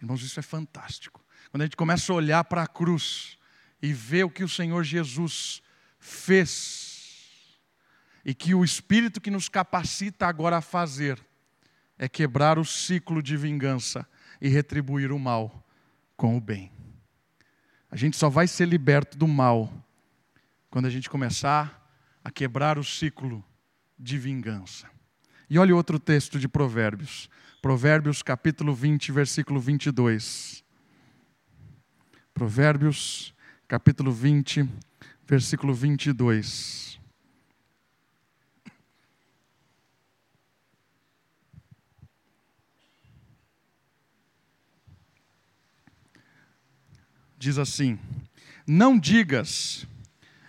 Irmãos, 0.01 0.23
isso 0.23 0.41
é 0.41 0.43
fantástico. 0.43 1.28
Quando 1.51 1.63
a 1.63 1.65
gente 1.65 1.77
começa 1.77 2.13
a 2.13 2.17
olhar 2.17 2.45
para 2.45 2.63
a 2.63 2.67
cruz 2.67 3.39
e 3.81 3.93
ver 3.93 4.25
o 4.25 4.31
que 4.31 4.45
o 4.45 4.49
Senhor 4.49 4.85
Jesus 4.85 5.63
fez 5.99 6.89
e 8.25 8.35
que 8.35 8.55
o 8.55 8.65
Espírito 8.65 9.21
que 9.21 9.31
nos 9.31 9.49
capacita 9.49 10.27
agora 10.27 10.59
a 10.59 10.61
fazer 10.61 11.19
é 11.99 12.09
quebrar 12.09 12.59
o 12.59 12.65
ciclo 12.65 13.23
de 13.23 13.37
vingança 13.37 14.07
e 14.41 14.49
retribuir 14.49 15.11
o 15.11 15.19
mal 15.19 15.67
com 16.17 16.37
o 16.37 16.41
bem. 16.41 16.71
A 17.91 17.97
gente 17.97 18.17
só 18.17 18.29
vai 18.29 18.47
ser 18.47 18.69
liberto 18.69 19.17
do 19.17 19.27
mal 19.27 19.73
quando 20.71 20.87
a 20.87 20.91
gente 20.91 21.09
começar 21.09 21.91
a 22.23 22.31
quebrar 22.31 22.79
o 22.79 22.85
ciclo 22.85 23.43
de 23.99 24.19
vingança. 24.19 24.89
E 25.49 25.59
olha 25.59 25.75
outro 25.75 25.99
texto 25.99 26.39
de 26.39 26.47
Provérbios. 26.47 27.31
Provérbios 27.63 28.23
capítulo 28.23 28.75
20, 28.75 29.11
versículo 29.11 29.59
22. 29.59 30.63
Provérbios 32.39 33.35
capítulo 33.67 34.13
20, 34.13 34.65
versículo 35.27 35.75
22. 35.75 37.01
diz 47.37 47.59
assim: 47.59 47.99
Não 48.65 48.97
digas, 48.97 49.85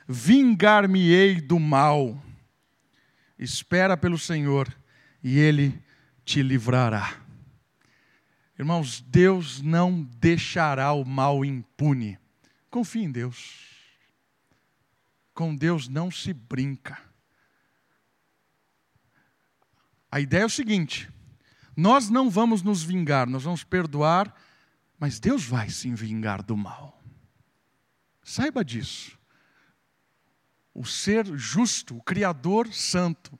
vingar-me-ei 0.07 1.41
do 1.41 1.59
mal. 1.59 2.23
Espera 3.39 3.97
pelo 3.97 4.19
Senhor 4.19 4.71
e 5.23 5.39
ele 5.39 5.81
te 6.23 6.43
livrará. 6.43 7.28
Irmãos, 8.59 9.01
Deus 9.01 9.61
não 9.61 10.03
deixará 10.03 10.91
o 10.91 11.03
mal 11.03 11.43
impune. 11.43 12.19
Confie 12.69 13.03
em 13.03 13.11
Deus. 13.11 13.65
Com 15.33 15.55
Deus 15.55 15.87
não 15.87 16.11
se 16.11 16.33
brinca. 16.33 17.01
A 20.11 20.19
ideia 20.19 20.43
é 20.43 20.45
o 20.45 20.49
seguinte: 20.49 21.09
nós 21.75 22.09
não 22.09 22.29
vamos 22.29 22.61
nos 22.61 22.83
vingar, 22.83 23.27
nós 23.27 23.43
vamos 23.43 23.63
perdoar 23.63 24.35
mas 24.99 25.17
Deus 25.17 25.45
vai 25.45 25.69
se 25.69 25.89
vingar 25.95 26.43
do 26.43 26.57
mal. 26.57 27.01
Saiba 28.21 28.65
disso. 28.65 29.17
O 30.73 30.85
ser 30.85 31.25
justo, 31.37 31.97
o 31.97 32.03
Criador 32.03 32.71
santo, 32.73 33.39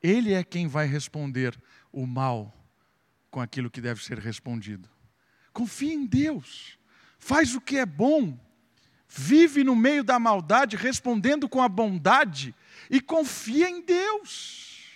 Ele 0.00 0.32
é 0.32 0.44
quem 0.44 0.68
vai 0.68 0.86
responder 0.86 1.60
o 1.90 2.06
mal 2.06 2.56
com 3.32 3.40
aquilo 3.40 3.70
que 3.70 3.80
deve 3.80 4.04
ser 4.04 4.18
respondido. 4.18 4.88
Confie 5.52 5.92
em 5.92 6.06
Deus, 6.06 6.78
faz 7.18 7.56
o 7.56 7.60
que 7.60 7.78
é 7.78 7.86
bom, 7.86 8.38
vive 9.08 9.64
no 9.64 9.74
meio 9.74 10.04
da 10.04 10.18
maldade, 10.18 10.76
respondendo 10.76 11.48
com 11.48 11.60
a 11.60 11.68
bondade, 11.68 12.54
e 12.88 13.00
confia 13.00 13.68
em 13.68 13.82
Deus. 13.82 14.92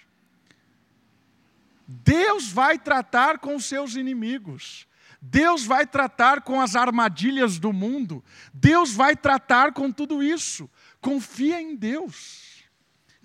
Deus 1.88 2.50
vai 2.50 2.78
tratar 2.78 3.38
com 3.38 3.56
os 3.56 3.64
seus 3.64 3.96
inimigos. 3.96 4.86
Deus 5.20 5.64
vai 5.64 5.86
tratar 5.86 6.42
com 6.42 6.60
as 6.60 6.76
armadilhas 6.76 7.58
do 7.58 7.72
mundo. 7.72 8.22
Deus 8.52 8.92
vai 8.92 9.16
tratar 9.16 9.72
com 9.72 9.90
tudo 9.90 10.22
isso. 10.22 10.68
Confia 11.00 11.60
em 11.60 11.74
Deus. 11.74 12.45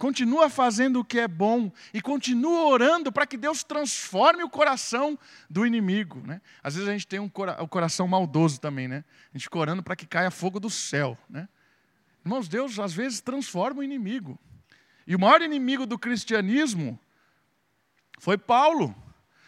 Continua 0.02 0.50
fazendo 0.50 1.00
o 1.00 1.06
que 1.06 1.20
é 1.20 1.28
bom 1.28 1.72
e 1.94 2.02
continua 2.02 2.66
orando 2.66 3.12
para 3.12 3.28
que 3.28 3.38
Deus 3.38 3.64
transforme 3.64 4.44
o 4.44 4.50
coração 4.50 5.16
do 5.48 5.64
inimigo. 5.64 6.24
Né? 6.26 6.42
Às 6.64 6.74
vezes 6.74 6.90
a 6.90 6.92
gente 6.92 7.06
tem 7.06 7.20
um 7.20 7.30
cora 7.30 7.62
o 7.62 7.68
coração 7.68 8.08
maldoso 8.08 8.60
também, 8.60 8.88
né? 8.88 9.04
A 9.32 9.38
gente 9.38 9.44
fica 9.44 9.60
orando 9.60 9.84
para 9.84 9.96
que 9.96 10.08
caia 10.08 10.32
fogo 10.32 10.60
do 10.60 10.72
céu. 10.72 11.16
Né? 11.30 11.48
Irmãos, 12.26 12.48
Deus 12.48 12.80
às 12.80 12.92
vezes 12.92 13.22
transforma 13.22 13.82
o 13.82 13.84
inimigo. 13.84 14.40
E 15.06 15.16
o 15.16 15.20
maior 15.20 15.40
inimigo 15.44 15.86
do 15.86 16.00
cristianismo 16.00 17.00
foi 18.18 18.40
Paulo. 18.40 18.96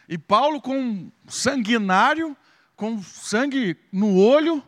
E 0.07 0.19
Paulo, 0.19 0.61
com 0.61 1.11
sanguinário, 1.27 2.37
com 2.75 3.01
sangue 3.01 3.75
no 3.91 4.19
olho, 4.19 4.63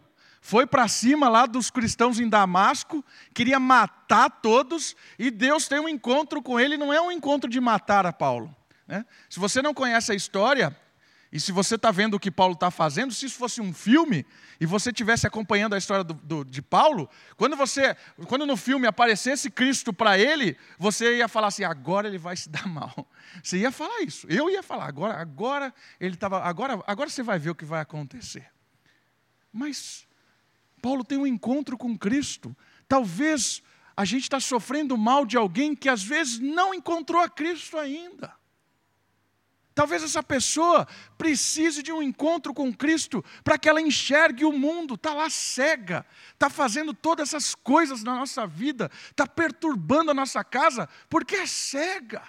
foi 0.46 0.68
para 0.68 0.88
cima 0.88 1.28
lá 1.28 1.48
dos 1.48 1.72
cristãos 1.72 2.20
em 2.20 2.30
Damasco, 2.30 3.04
queria 3.34 3.60
matar 3.60 4.30
todos, 4.30 4.96
e 5.18 5.32
Deus 5.32 5.68
tem 5.68 5.80
um 5.80 5.90
encontro 5.90 6.40
com 6.40 6.60
ele, 6.60 6.78
não 6.78 6.94
é 6.94 7.02
um 7.02 7.12
encontro 7.12 7.50
de 7.50 7.60
matar 7.60 8.06
a 8.06 8.14
Paulo. 8.14 8.56
Né? 8.88 9.04
Se 9.28 9.40
você 9.40 9.60
não 9.60 9.74
conhece 9.74 10.12
a 10.12 10.16
história, 10.16 10.80
e 11.32 11.40
se 11.40 11.52
você 11.52 11.74
está 11.74 11.90
vendo 11.90 12.14
o 12.14 12.20
que 12.20 12.30
Paulo 12.30 12.54
está 12.54 12.70
fazendo, 12.70 13.12
se 13.12 13.26
isso 13.26 13.40
fosse 13.40 13.60
um 13.60 13.74
filme 13.74 14.24
e 14.62 14.68
você 14.68 14.92
estivesse 14.92 15.26
acompanhando 15.26 15.74
a 15.74 15.80
história 15.80 16.04
do, 16.04 16.14
do, 16.14 16.46
de 16.46 16.62
Paulo, 16.62 17.10
quando 17.36 17.56
você, 17.56 17.98
quando 18.28 18.46
no 18.46 18.56
filme 18.56 18.86
aparecesse 18.86 19.50
Cristo 19.50 19.92
para 19.92 20.16
ele, 20.20 20.56
você 20.78 21.18
ia 21.18 21.28
falar 21.28 21.48
assim: 21.48 21.64
agora 21.64 22.08
ele 22.08 22.20
vai 22.20 22.38
se 22.38 22.50
dar 22.50 22.68
mal. 22.68 23.10
Você 23.42 23.58
ia 23.58 23.72
falar 23.72 24.02
isso. 24.04 24.28
Eu 24.30 24.48
ia 24.52 24.62
falar. 24.62 24.86
Agora, 24.86 25.16
agora 25.16 25.74
ele 26.00 26.14
estava. 26.14 26.44
Agora, 26.44 26.84
agora 26.86 27.10
você 27.10 27.24
vai 27.24 27.40
ver 27.40 27.50
o 27.50 27.56
que 27.56 27.66
vai 27.66 27.82
acontecer. 27.82 28.48
Mas 29.52 30.08
Paulo 30.86 31.04
tem 31.04 31.18
um 31.18 31.26
encontro 31.26 31.76
com 31.80 31.98
Cristo. 31.98 32.56
Talvez 32.88 33.64
a 33.98 34.06
gente 34.06 34.22
está 34.22 34.40
sofrendo 34.40 34.96
mal 34.96 35.26
de 35.26 35.36
alguém 35.36 35.76
que 35.76 35.90
às 35.90 36.04
vezes 36.04 36.38
não 36.38 36.76
encontrou 36.76 37.20
a 37.24 37.28
Cristo 37.28 37.80
ainda. 37.80 38.32
Talvez 39.74 40.04
essa 40.04 40.22
pessoa 40.22 40.88
precise 41.18 41.82
de 41.82 41.92
um 41.92 42.04
encontro 42.04 42.54
com 42.54 42.72
Cristo 42.72 43.26
para 43.44 43.58
que 43.58 43.68
ela 43.68 43.82
enxergue 43.82 44.46
o 44.46 44.54
mundo, 44.54 44.94
está 44.94 45.12
lá 45.12 45.28
cega, 45.28 46.06
está 46.34 46.52
fazendo 46.52 46.94
todas 46.94 47.30
essas 47.30 47.56
coisas 47.56 48.04
na 48.04 48.14
nossa 48.14 48.46
vida, 48.46 48.92
está 49.10 49.26
perturbando 49.26 50.12
a 50.12 50.14
nossa 50.14 50.44
casa, 50.44 50.88
porque 51.10 51.36
é 51.38 51.48
cega. 51.48 52.22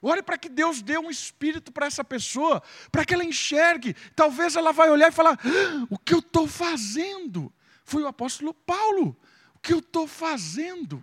Olhe 0.00 0.22
para 0.22 0.38
que 0.38 0.48
Deus 0.48 0.82
dê 0.82 0.96
um 0.98 1.10
espírito 1.10 1.72
para 1.72 1.86
essa 1.86 2.04
pessoa, 2.04 2.62
para 2.92 3.04
que 3.04 3.12
ela 3.12 3.24
enxergue. 3.24 3.96
Talvez 4.14 4.54
ela 4.54 4.70
vai 4.72 4.88
olhar 4.88 5.08
e 5.08 5.12
falar: 5.12 5.36
ah, 5.44 5.86
o 5.90 5.98
que 5.98 6.14
eu 6.14 6.20
estou 6.20 6.46
fazendo? 6.46 7.52
Foi 7.84 8.02
o 8.02 8.08
apóstolo 8.08 8.54
Paulo. 8.54 9.16
O 9.54 9.58
que 9.58 9.72
eu 9.72 9.78
estou 9.78 10.06
fazendo? 10.06 11.02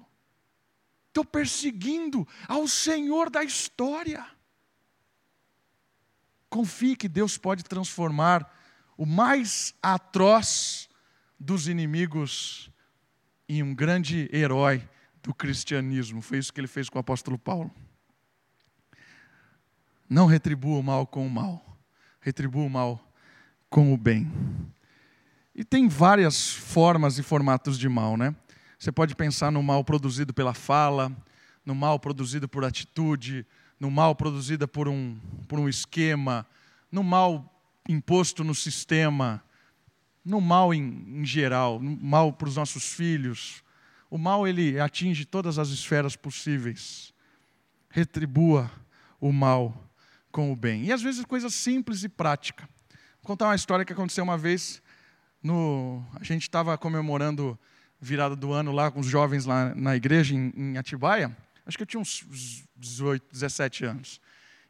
Estou 1.08 1.26
perseguindo 1.26 2.28
ao 2.48 2.68
Senhor 2.68 3.30
da 3.30 3.44
história. 3.44 4.26
Confie 6.50 6.96
que 6.96 7.08
Deus 7.08 7.38
pode 7.38 7.64
transformar 7.64 8.50
o 8.98 9.06
mais 9.06 9.74
atroz 9.82 10.90
dos 11.40 11.68
inimigos 11.68 12.70
em 13.48 13.64
um 13.64 13.74
grande 13.74 14.30
herói 14.32 14.88
do 15.24 15.34
cristianismo. 15.34 16.22
Foi 16.22 16.38
isso 16.38 16.54
que 16.54 16.60
ele 16.60 16.68
fez 16.68 16.90
com 16.90 16.98
o 16.98 17.02
apóstolo 17.02 17.38
Paulo. 17.38 17.72
Não 20.10 20.26
retribua 20.26 20.80
o 20.80 20.84
mal 20.84 21.06
com 21.06 21.26
o 21.26 21.30
mal, 21.30 21.64
retribua 22.20 22.64
o 22.64 22.70
mal 22.70 23.14
com 23.70 23.94
o 23.94 23.98
bem. 23.98 24.32
E 25.60 25.64
tem 25.66 25.90
várias 25.90 26.54
formas 26.54 27.20
e 27.20 27.22
formatos 27.22 27.78
de 27.78 27.90
mal, 27.90 28.16
né? 28.16 28.34
Você 28.80 28.94
pode 28.94 29.14
pensar 29.14 29.52
no 29.52 29.62
mal 29.62 29.84
produzido 29.84 30.34
pela 30.34 30.54
fala, 30.54 31.12
no 31.66 31.76
mal 31.76 32.00
produzido 32.00 32.48
por 32.48 32.64
atitude, 32.64 33.46
no 33.78 33.92
mal 33.92 34.16
produzida 34.16 34.70
por 34.70 34.88
um, 34.88 35.20
por 35.50 35.60
um 35.60 35.68
esquema, 35.68 36.48
no 36.90 37.04
mal 37.04 37.62
imposto 37.90 38.42
no 38.42 38.56
sistema, 38.56 39.44
no 40.24 40.40
mal 40.40 40.74
em, 40.74 41.04
em 41.10 41.26
geral, 41.26 41.78
no 41.78 41.94
mal 41.98 42.32
para 42.32 42.48
os 42.48 42.56
nossos 42.56 42.94
filhos. 42.94 43.62
O 44.10 44.18
mal 44.18 44.48
ele 44.48 44.80
atinge 44.80 45.26
todas 45.26 45.60
as 45.60 45.68
esferas 45.68 46.16
possíveis. 46.16 47.14
Retribua 47.90 48.72
o 49.20 49.34
mal 49.34 49.92
com 50.32 50.54
o 50.54 50.56
bem. 50.56 50.86
E 50.86 50.94
às 50.94 51.02
vezes 51.02 51.26
coisas 51.26 51.54
simples 51.54 52.02
e 52.06 52.08
práticas. 52.08 52.66
Vou 53.22 53.26
contar 53.26 53.48
uma 53.48 53.56
história 53.56 53.84
que 53.84 53.92
aconteceu 53.92 54.24
uma 54.24 54.38
vez. 54.38 54.82
No, 55.42 56.06
a 56.20 56.24
gente 56.24 56.44
estava 56.44 56.78
comemorando 56.78 57.58
virada 58.00 58.36
do 58.36 58.52
ano 58.52 58.72
lá 58.72 58.92
com 58.92 59.00
os 59.00 59.08
jovens 59.08 59.46
lá 59.46 59.74
na 59.76 59.96
igreja 59.96 60.36
em, 60.36 60.52
em 60.56 60.78
Atibaia. 60.78 61.36
Acho 61.66 61.78
que 61.78 61.84
eu 61.84 61.88
tinha 61.88 62.00
uns 62.00 62.26
18, 62.76 63.26
17 63.32 63.86
anos. 63.86 64.22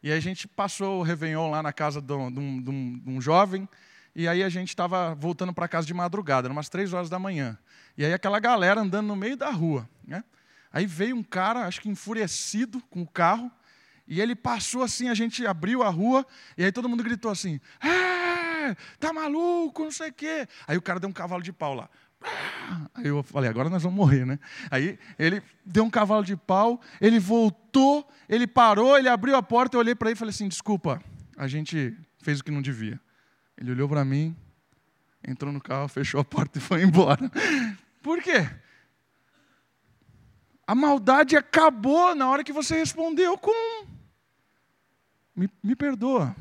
E 0.01 0.11
a 0.11 0.19
gente 0.19 0.47
passou 0.47 0.99
o 0.99 1.03
Réveillon 1.03 1.49
lá 1.49 1.61
na 1.61 1.73
casa 1.73 2.01
de 2.01 2.13
um, 2.13 2.31
de 2.31 2.39
um, 2.39 2.99
de 2.99 3.09
um 3.09 3.21
jovem, 3.21 3.67
e 4.15 4.27
aí 4.27 4.43
a 4.43 4.49
gente 4.49 4.69
estava 4.69 5.13
voltando 5.15 5.53
para 5.53 5.67
casa 5.67 5.85
de 5.85 5.93
madrugada, 5.93 6.47
eram 6.47 6.55
umas 6.55 6.69
três 6.69 6.93
horas 6.93 7.09
da 7.09 7.19
manhã. 7.19 7.57
E 7.97 8.05
aí 8.05 8.13
aquela 8.13 8.39
galera 8.39 8.81
andando 8.81 9.07
no 9.07 9.15
meio 9.15 9.35
da 9.35 9.49
rua. 9.49 9.89
Né? 10.05 10.23
Aí 10.71 10.85
veio 10.85 11.15
um 11.15 11.23
cara, 11.23 11.67
acho 11.67 11.81
que 11.81 11.89
enfurecido 11.89 12.81
com 12.89 13.01
o 13.01 13.07
carro, 13.07 13.51
e 14.07 14.19
ele 14.19 14.35
passou 14.35 14.81
assim, 14.81 15.09
a 15.09 15.13
gente 15.13 15.45
abriu 15.45 15.83
a 15.83 15.89
rua, 15.89 16.25
e 16.57 16.63
aí 16.63 16.71
todo 16.71 16.89
mundo 16.89 17.03
gritou 17.03 17.29
assim: 17.29 17.59
É, 18.59 18.75
tá 18.99 19.13
maluco, 19.13 19.83
não 19.83 19.91
sei 19.91 20.09
o 20.09 20.13
quê. 20.13 20.47
Aí 20.67 20.77
o 20.77 20.81
cara 20.81 20.99
deu 20.99 21.09
um 21.09 21.13
cavalo 21.13 21.41
de 21.41 21.53
pau 21.53 21.73
lá. 21.73 21.89
Aí 22.93 23.07
eu 23.07 23.23
falei, 23.23 23.49
agora 23.49 23.69
nós 23.69 23.81
vamos 23.83 23.97
morrer, 23.97 24.25
né? 24.25 24.37
Aí 24.69 24.99
ele 25.17 25.41
deu 25.65 25.83
um 25.83 25.89
cavalo 25.89 26.23
de 26.23 26.35
pau, 26.35 26.81
ele 26.99 27.17
voltou, 27.19 28.07
ele 28.27 28.45
parou, 28.45 28.97
ele 28.97 29.07
abriu 29.07 29.35
a 29.35 29.43
porta, 29.43 29.77
eu 29.77 29.79
olhei 29.79 29.95
para 29.95 30.09
ele 30.09 30.15
e 30.15 30.19
falei 30.19 30.31
assim: 30.31 30.47
desculpa, 30.47 31.01
a 31.37 31.47
gente 31.47 31.97
fez 32.21 32.39
o 32.39 32.43
que 32.43 32.51
não 32.51 32.61
devia. 32.61 32.99
Ele 33.57 33.71
olhou 33.71 33.87
para 33.87 34.03
mim, 34.03 34.35
entrou 35.25 35.51
no 35.51 35.61
carro, 35.61 35.87
fechou 35.87 36.19
a 36.19 36.25
porta 36.25 36.57
e 36.57 36.61
foi 36.61 36.83
embora. 36.83 37.31
Por 38.01 38.21
quê? 38.21 38.49
A 40.67 40.75
maldade 40.75 41.35
acabou 41.35 42.13
na 42.13 42.29
hora 42.29 42.43
que 42.43 42.53
você 42.53 42.77
respondeu 42.77 43.37
com. 43.37 43.87
Me, 45.35 45.49
me 45.63 45.75
perdoa. 45.75 46.35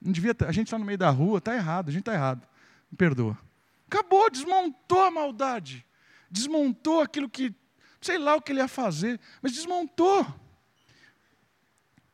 Não 0.00 0.12
devia 0.12 0.34
a 0.46 0.52
gente 0.52 0.66
está 0.66 0.78
no 0.78 0.84
meio 0.84 0.98
da 0.98 1.10
rua, 1.10 1.38
está 1.38 1.54
errado, 1.54 1.88
a 1.88 1.92
gente 1.92 2.02
está 2.02 2.14
errado. 2.14 2.46
Me 2.90 2.96
perdoa. 2.96 3.38
Acabou, 3.86 4.30
desmontou 4.30 5.02
a 5.02 5.10
maldade. 5.10 5.84
Desmontou 6.30 7.00
aquilo 7.00 7.28
que, 7.28 7.54
sei 8.00 8.18
lá 8.18 8.36
o 8.36 8.40
que 8.40 8.52
ele 8.52 8.60
ia 8.60 8.68
fazer, 8.68 9.20
mas 9.42 9.52
desmontou. 9.52 10.26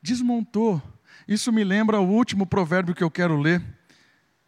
Desmontou. 0.02 0.82
Isso 1.28 1.52
me 1.52 1.62
lembra 1.62 2.00
o 2.00 2.08
último 2.08 2.46
provérbio 2.46 2.94
que 2.94 3.04
eu 3.04 3.10
quero 3.10 3.38
ler, 3.38 3.62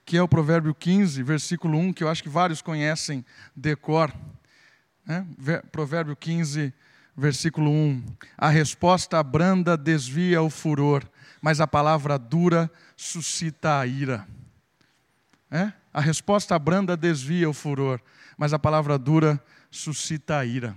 que 0.05 0.17
é 0.17 0.23
o 0.23 0.29
provérbio 0.29 0.75
15, 0.75 1.23
versículo 1.23 1.77
1, 1.77 1.93
que 1.93 2.03
eu 2.03 2.09
acho 2.09 2.23
que 2.23 2.29
vários 2.29 2.63
conhecem 2.63 3.25
decor. 3.55 4.13
Né? 5.05 5.27
Provérbio 5.71 6.17
15, 6.17 6.73
versículo 7.17 7.71
1. 7.71 8.05
A 8.37 8.49
resposta 8.49 9.23
branda 9.23 9.77
desvia 9.77 10.41
o 10.41 10.49
furor, 10.49 11.05
mas 11.41 11.61
a 11.61 11.67
palavra 11.67 12.19
dura 12.19 12.71
suscita 12.97 13.79
a 13.79 13.87
ira. 13.87 14.27
É? 15.51 15.73
A 15.93 16.01
resposta 16.01 16.59
branda 16.59 16.97
desvia 16.97 17.49
o 17.49 17.55
furor, 17.55 18.01
mas 18.37 18.53
a 18.53 18.59
palavra 18.59 18.99
dura 18.99 19.43
suscita 19.71 20.39
a 20.39 20.45
ira. 20.45 20.77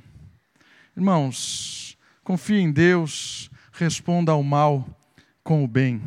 Irmãos, 0.96 1.98
confie 2.24 2.60
em 2.60 2.72
Deus, 2.72 3.50
responda 3.72 4.32
ao 4.32 4.44
mal 4.44 4.88
com 5.44 5.64
o 5.64 5.68
bem. 5.68 6.02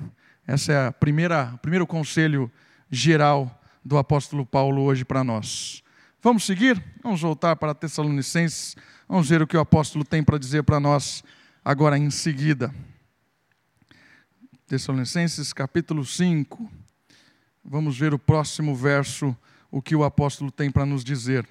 Esse 0.47 0.73
é 0.73 0.87
a 0.87 0.93
primeira, 0.93 1.53
o 1.55 1.59
primeiro 1.59 1.87
conselho 1.87 2.51
geral 2.91 3.61
do 3.85 3.99
apóstolo 3.99 4.47
Paulo 4.47 4.83
hoje 4.83 5.05
para 5.05 5.25
nós. 5.25 5.83
Vamos 6.23 6.45
seguir? 6.45 6.83
Vamos 7.03 7.21
voltar 7.21 7.57
para 7.57 7.75
Tessalonicenses. 7.75 8.77
Vamos 9.07 9.29
ver 9.29 9.43
o 9.43 9.47
que 9.47 9.57
o 9.57 9.61
apóstolo 9.61 10.05
tem 10.05 10.23
para 10.23 10.39
dizer 10.39 10.63
para 10.63 10.81
nós 10.81 11.23
agora 11.63 11.99
em 11.99 12.11
seguida. 12.11 12.75
Tessalonicenses 14.67 15.53
capítulo 15.53 16.07
5. 16.07 16.73
Vamos 17.63 17.99
ver 17.99 18.15
o 18.15 18.19
próximo 18.19 18.75
verso, 18.75 19.37
o 19.71 19.83
que 19.83 19.95
o 19.95 20.03
apóstolo 20.03 20.51
tem 20.51 20.71
para 20.71 20.87
nos 20.87 21.05
dizer. 21.05 21.47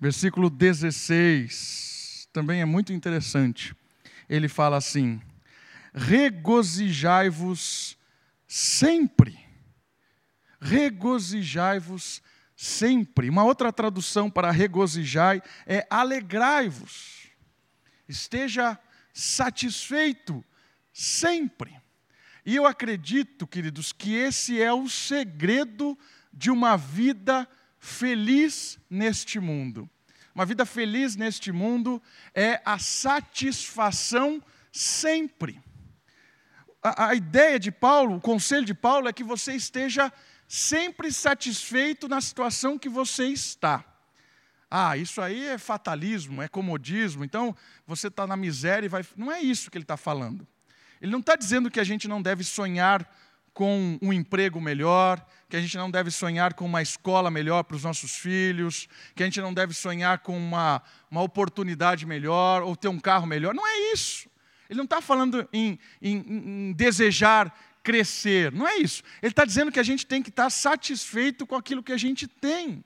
Versículo 0.00 0.48
16, 0.48 2.30
também 2.32 2.62
é 2.62 2.64
muito 2.64 2.94
interessante. 2.94 3.76
Ele 4.26 4.48
fala 4.48 4.78
assim: 4.78 5.20
regozijai-vos 5.92 7.98
sempre. 8.48 9.38
Regozijai-vos 10.58 12.22
sempre. 12.56 13.28
Uma 13.28 13.44
outra 13.44 13.70
tradução 13.70 14.30
para 14.30 14.50
regozijai 14.50 15.42
é 15.66 15.86
alegrai-vos. 15.90 17.28
Esteja 18.08 18.78
satisfeito 19.12 20.42
sempre. 20.94 21.76
E 22.46 22.54
eu 22.54 22.66
acredito, 22.66 23.46
queridos, 23.46 23.92
que 23.92 24.14
esse 24.14 24.62
é 24.62 24.72
o 24.72 24.88
segredo 24.88 25.98
de 26.32 26.50
uma 26.50 26.76
vida 26.76 27.48
feliz 27.78 28.78
neste 28.88 29.40
mundo. 29.40 29.90
Uma 30.34 30.46
vida 30.46 30.64
feliz 30.64 31.16
neste 31.16 31.52
mundo 31.52 32.00
é 32.34 32.62
a 32.64 32.78
satisfação 32.78 34.42
sempre. 34.72 35.60
A, 36.82 37.08
a, 37.08 37.14
ideia 37.14 37.58
de 37.58 37.70
Paulo, 37.70 38.16
o 38.16 38.20
conselho 38.20 38.64
de 38.64 38.74
Paulo 38.74 39.08
é 39.08 39.12
que 39.12 39.24
você 39.24 39.54
esteja 39.54 40.12
sempre 40.46 41.10
satisfeito 41.12 42.08
na 42.08 42.20
situação 42.20 42.78
que 42.78 42.88
você 42.88 43.26
está. 43.28 43.84
Ah, 44.70 44.96
isso 44.96 45.20
aí 45.20 45.46
é 45.46 45.56
fatalismo, 45.56 46.42
é 46.42 46.48
comodismo, 46.48 47.24
então 47.24 47.56
você 47.86 48.08
está 48.08 48.26
na 48.26 48.36
miséria 48.36 48.86
e 48.86 48.88
vai. 48.88 49.04
Não 49.16 49.30
é 49.30 49.40
isso 49.40 49.70
que 49.70 49.78
ele 49.78 49.84
está 49.84 49.96
falando. 49.96 50.46
Ele 51.00 51.12
não 51.12 51.20
está 51.20 51.36
dizendo 51.36 51.70
que 51.70 51.80
a 51.80 51.84
gente 51.84 52.08
não 52.08 52.20
deve 52.20 52.44
sonhar 52.44 53.08
com 53.54 53.96
um 54.02 54.12
emprego 54.12 54.60
melhor, 54.60 55.24
que 55.48 55.56
a 55.56 55.60
gente 55.60 55.76
não 55.76 55.88
deve 55.88 56.10
sonhar 56.10 56.54
com 56.54 56.64
uma 56.64 56.82
escola 56.82 57.30
melhor 57.30 57.62
para 57.62 57.76
os 57.76 57.84
nossos 57.84 58.16
filhos, 58.16 58.88
que 59.14 59.22
a 59.22 59.26
gente 59.26 59.40
não 59.40 59.54
deve 59.54 59.72
sonhar 59.72 60.18
com 60.18 60.36
uma, 60.36 60.82
uma 61.08 61.22
oportunidade 61.22 62.04
melhor 62.04 62.62
ou 62.62 62.74
ter 62.74 62.88
um 62.88 62.98
carro 62.98 63.26
melhor. 63.26 63.54
Não 63.54 63.66
é 63.66 63.92
isso. 63.92 64.28
Ele 64.68 64.78
não 64.78 64.84
está 64.84 65.00
falando 65.00 65.48
em, 65.52 65.78
em, 66.02 66.16
em, 66.16 66.72
desejar 66.72 67.56
crescer, 67.82 68.50
não 68.50 68.66
é 68.66 68.78
isso. 68.78 69.02
Ele 69.22 69.30
está 69.30 69.44
dizendo 69.44 69.70
que 69.70 69.78
a 69.78 69.84
gente 69.84 70.04
tem 70.04 70.22
que 70.22 70.30
estar 70.30 70.50
satisfeito 70.50 71.46
com 71.46 71.54
aquilo 71.54 71.82
que 71.82 71.92
a 71.92 71.96
gente 71.96 72.26
tem. 72.26 72.82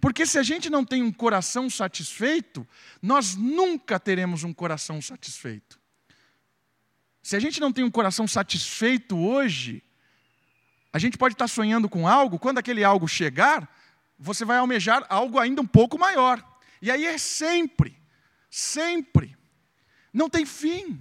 Porque 0.00 0.26
se 0.26 0.38
a 0.38 0.42
gente 0.42 0.68
não 0.68 0.84
tem 0.84 1.02
um 1.02 1.12
coração 1.12 1.70
satisfeito, 1.70 2.66
nós 3.00 3.34
nunca 3.34 3.98
teremos 3.98 4.44
um 4.44 4.52
coração 4.52 5.00
satisfeito. 5.00 5.81
Se 7.22 7.36
a 7.36 7.40
gente 7.40 7.60
não 7.60 7.72
tem 7.72 7.84
um 7.84 7.90
coração 7.90 8.26
satisfeito 8.26 9.16
hoje, 9.16 9.82
a 10.92 10.98
gente 10.98 11.16
pode 11.16 11.34
estar 11.34 11.46
sonhando 11.46 11.88
com 11.88 12.06
algo, 12.06 12.38
quando 12.38 12.58
aquele 12.58 12.82
algo 12.82 13.06
chegar, 13.06 13.72
você 14.18 14.44
vai 14.44 14.58
almejar 14.58 15.06
algo 15.08 15.38
ainda 15.38 15.62
um 15.62 15.66
pouco 15.66 15.98
maior. 15.98 16.44
E 16.82 16.90
aí 16.90 17.06
é 17.06 17.16
sempre, 17.16 17.96
sempre. 18.50 19.36
Não 20.12 20.28
tem 20.28 20.44
fim. 20.44 21.00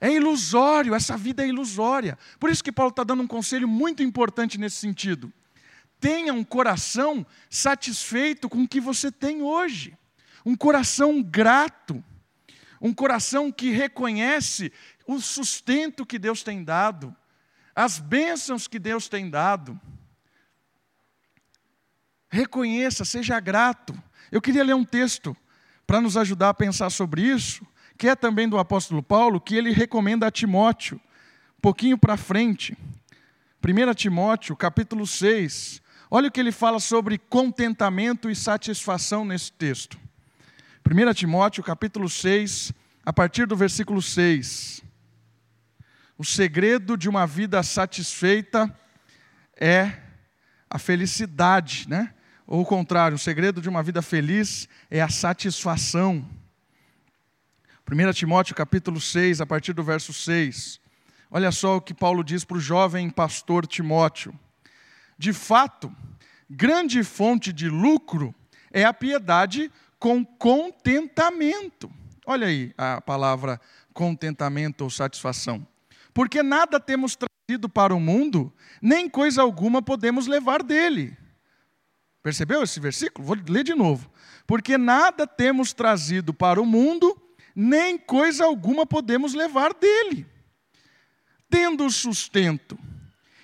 É 0.00 0.10
ilusório, 0.10 0.94
essa 0.94 1.16
vida 1.16 1.44
é 1.44 1.48
ilusória. 1.48 2.18
Por 2.38 2.48
isso 2.48 2.64
que 2.64 2.72
Paulo 2.72 2.90
está 2.90 3.04
dando 3.04 3.22
um 3.22 3.26
conselho 3.26 3.68
muito 3.68 4.02
importante 4.02 4.56
nesse 4.56 4.76
sentido. 4.76 5.30
Tenha 6.00 6.32
um 6.32 6.42
coração 6.42 7.26
satisfeito 7.50 8.48
com 8.48 8.62
o 8.62 8.68
que 8.68 8.80
você 8.80 9.12
tem 9.12 9.42
hoje, 9.42 9.94
um 10.46 10.56
coração 10.56 11.22
grato, 11.22 12.02
um 12.80 12.92
coração 12.92 13.52
que 13.52 13.70
reconhece 13.70 14.72
o 15.06 15.20
sustento 15.20 16.06
que 16.06 16.18
Deus 16.18 16.42
tem 16.42 16.64
dado, 16.64 17.14
as 17.74 17.98
bênçãos 17.98 18.66
que 18.66 18.78
Deus 18.78 19.08
tem 19.08 19.28
dado. 19.28 19.78
Reconheça, 22.28 23.04
seja 23.04 23.38
grato. 23.40 23.94
Eu 24.30 24.40
queria 24.40 24.64
ler 24.64 24.74
um 24.74 24.84
texto 24.84 25.36
para 25.86 26.00
nos 26.00 26.16
ajudar 26.16 26.50
a 26.50 26.54
pensar 26.54 26.90
sobre 26.90 27.22
isso, 27.22 27.66
que 27.98 28.08
é 28.08 28.14
também 28.14 28.48
do 28.48 28.58
apóstolo 28.58 29.02
Paulo, 29.02 29.40
que 29.40 29.56
ele 29.56 29.72
recomenda 29.72 30.26
a 30.26 30.30
Timóteo, 30.30 31.00
um 31.58 31.60
pouquinho 31.60 31.98
para 31.98 32.16
frente. 32.16 32.76
1 33.62 33.94
Timóteo, 33.94 34.56
capítulo 34.56 35.06
6, 35.06 35.82
Olha 36.10 36.28
o 36.28 36.32
que 36.32 36.40
ele 36.40 36.50
fala 36.50 36.80
sobre 36.80 37.18
contentamento 37.18 38.28
e 38.28 38.34
satisfação 38.34 39.24
nesse 39.24 39.52
texto. 39.52 39.96
1 40.92 41.14
Timóteo, 41.14 41.62
capítulo 41.62 42.10
6, 42.10 42.72
a 43.06 43.12
partir 43.12 43.46
do 43.46 43.54
versículo 43.54 44.02
6. 44.02 44.82
O 46.18 46.24
segredo 46.24 46.96
de 46.96 47.08
uma 47.08 47.28
vida 47.28 47.62
satisfeita 47.62 48.76
é 49.54 49.92
a 50.68 50.80
felicidade, 50.80 51.88
né? 51.88 52.12
Ou 52.44 52.62
o 52.62 52.66
contrário, 52.66 53.14
o 53.14 53.20
segredo 53.20 53.60
de 53.60 53.68
uma 53.68 53.84
vida 53.84 54.02
feliz 54.02 54.68
é 54.90 55.00
a 55.00 55.08
satisfação. 55.08 56.28
1 57.88 58.12
Timóteo 58.12 58.56
capítulo 58.56 59.00
6, 59.00 59.40
a 59.40 59.46
partir 59.46 59.72
do 59.72 59.84
verso 59.84 60.12
6. 60.12 60.80
Olha 61.30 61.52
só 61.52 61.76
o 61.76 61.80
que 61.80 61.94
Paulo 61.94 62.24
diz 62.24 62.44
para 62.44 62.56
o 62.56 62.60
jovem 62.60 63.08
pastor 63.10 63.64
Timóteo. 63.64 64.36
De 65.16 65.32
fato, 65.32 65.94
grande 66.50 67.04
fonte 67.04 67.52
de 67.52 67.68
lucro 67.68 68.34
é 68.72 68.84
a 68.84 68.92
piedade 68.92 69.70
com 70.00 70.24
contentamento. 70.24 71.92
Olha 72.26 72.46
aí 72.46 72.72
a 72.76 73.00
palavra 73.02 73.60
contentamento 73.92 74.82
ou 74.82 74.90
satisfação. 74.90 75.64
Porque 76.14 76.42
nada 76.42 76.80
temos 76.80 77.16
trazido 77.16 77.68
para 77.68 77.94
o 77.94 78.00
mundo, 78.00 78.52
nem 78.80 79.08
coisa 79.08 79.42
alguma 79.42 79.82
podemos 79.82 80.26
levar 80.26 80.62
dele. 80.62 81.16
Percebeu 82.22 82.62
esse 82.62 82.80
versículo? 82.80 83.26
Vou 83.26 83.36
ler 83.48 83.62
de 83.62 83.74
novo. 83.74 84.10
Porque 84.46 84.78
nada 84.78 85.26
temos 85.26 85.72
trazido 85.72 86.32
para 86.32 86.60
o 86.60 86.66
mundo, 86.66 87.20
nem 87.54 87.98
coisa 87.98 88.44
alguma 88.44 88.86
podemos 88.86 89.34
levar 89.34 89.74
dele. 89.74 90.26
Tendo 91.48 91.88
sustento 91.90 92.78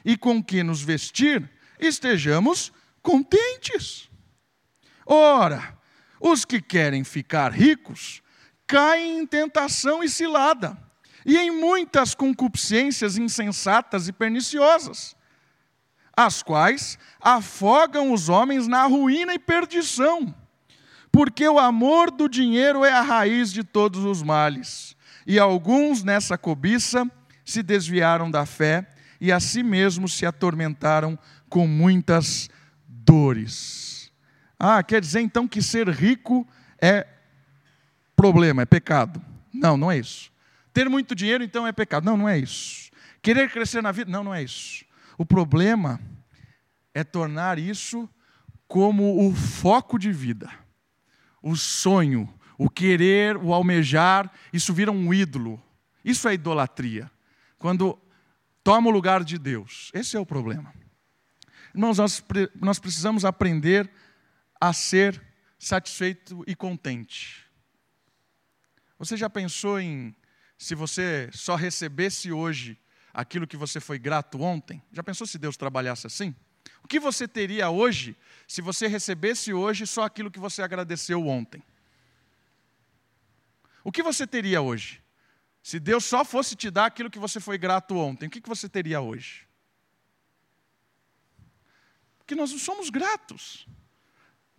e 0.04 0.16
com 0.16 0.42
que 0.42 0.62
nos 0.62 0.82
vestir, 0.82 1.48
estejamos 1.78 2.72
contentes. 3.02 4.08
Ora, 5.04 5.75
os 6.26 6.44
que 6.44 6.60
querem 6.60 7.04
ficar 7.04 7.52
ricos 7.52 8.22
caem 8.66 9.20
em 9.20 9.26
tentação 9.26 10.02
e 10.02 10.08
cilada, 10.08 10.76
e 11.24 11.36
em 11.36 11.50
muitas 11.50 12.14
concupiscências 12.14 13.16
insensatas 13.16 14.08
e 14.08 14.12
perniciosas, 14.12 15.16
as 16.16 16.42
quais 16.42 16.98
afogam 17.20 18.12
os 18.12 18.28
homens 18.28 18.66
na 18.66 18.84
ruína 18.86 19.34
e 19.34 19.38
perdição, 19.38 20.34
porque 21.12 21.48
o 21.48 21.58
amor 21.58 22.10
do 22.10 22.28
dinheiro 22.28 22.84
é 22.84 22.92
a 22.92 23.02
raiz 23.02 23.52
de 23.52 23.62
todos 23.62 24.04
os 24.04 24.22
males, 24.22 24.96
e 25.26 25.38
alguns 25.38 26.02
nessa 26.02 26.36
cobiça 26.36 27.08
se 27.44 27.62
desviaram 27.62 28.30
da 28.30 28.44
fé 28.44 28.88
e 29.20 29.30
a 29.30 29.38
si 29.38 29.62
mesmos 29.62 30.12
se 30.12 30.26
atormentaram 30.26 31.18
com 31.48 31.66
muitas 31.66 32.50
dores. 32.88 33.85
Ah, 34.58 34.82
quer 34.82 35.00
dizer 35.00 35.20
então 35.20 35.46
que 35.46 35.60
ser 35.60 35.88
rico 35.88 36.46
é 36.80 37.06
problema, 38.14 38.62
é 38.62 38.66
pecado. 38.66 39.22
Não, 39.52 39.76
não 39.76 39.90
é 39.90 39.98
isso. 39.98 40.32
Ter 40.72 40.88
muito 40.88 41.14
dinheiro 41.14 41.44
então 41.44 41.66
é 41.66 41.72
pecado. 41.72 42.04
Não, 42.04 42.16
não 42.16 42.28
é 42.28 42.38
isso. 42.38 42.90
Querer 43.22 43.50
crescer 43.50 43.82
na 43.82 43.92
vida, 43.92 44.10
não, 44.10 44.24
não 44.24 44.34
é 44.34 44.42
isso. 44.42 44.84
O 45.18 45.24
problema 45.24 46.00
é 46.94 47.02
tornar 47.04 47.58
isso 47.58 48.08
como 48.66 49.26
o 49.26 49.34
foco 49.34 49.98
de 49.98 50.12
vida. 50.12 50.50
O 51.42 51.56
sonho, 51.56 52.32
o 52.58 52.68
querer, 52.68 53.36
o 53.36 53.52
almejar, 53.52 54.30
isso 54.52 54.72
vira 54.72 54.90
um 54.90 55.12
ídolo. 55.12 55.62
Isso 56.04 56.28
é 56.28 56.34
idolatria. 56.34 57.10
Quando 57.58 57.98
toma 58.66 58.88
o 58.88 58.92
lugar 58.92 59.22
de 59.22 59.38
Deus. 59.38 59.92
Esse 59.94 60.16
é 60.16 60.20
o 60.20 60.26
problema. 60.26 60.74
Irmãos, 61.72 61.98
nós, 61.98 62.24
nós 62.60 62.80
precisamos 62.80 63.24
aprender 63.24 63.88
a 63.88 63.90
ser 64.72 65.22
satisfeito 65.58 66.44
e 66.46 66.54
contente. 66.54 67.44
Você 68.98 69.16
já 69.16 69.28
pensou 69.28 69.80
em 69.80 70.14
se 70.58 70.74
você 70.74 71.28
só 71.32 71.54
recebesse 71.54 72.32
hoje 72.32 72.78
aquilo 73.12 73.46
que 73.46 73.56
você 73.56 73.80
foi 73.80 73.98
grato 73.98 74.40
ontem? 74.40 74.82
Já 74.92 75.02
pensou 75.02 75.26
se 75.26 75.38
Deus 75.38 75.56
trabalhasse 75.56 76.06
assim? 76.06 76.34
O 76.82 76.88
que 76.88 76.98
você 76.98 77.28
teria 77.28 77.68
hoje 77.68 78.16
se 78.46 78.62
você 78.62 78.86
recebesse 78.86 79.52
hoje 79.52 79.86
só 79.86 80.04
aquilo 80.04 80.30
que 80.30 80.38
você 80.38 80.62
agradeceu 80.62 81.26
ontem? 81.26 81.62
O 83.84 83.92
que 83.92 84.02
você 84.02 84.26
teria 84.26 84.60
hoje? 84.60 85.02
Se 85.62 85.78
Deus 85.78 86.04
só 86.04 86.24
fosse 86.24 86.54
te 86.54 86.70
dar 86.70 86.86
aquilo 86.86 87.10
que 87.10 87.18
você 87.18 87.40
foi 87.40 87.58
grato 87.58 87.96
ontem, 87.96 88.26
o 88.26 88.30
que 88.30 88.40
você 88.48 88.68
teria 88.68 89.00
hoje? 89.00 89.46
que 92.26 92.34
nós 92.34 92.50
não 92.50 92.58
somos 92.58 92.90
gratos. 92.90 93.66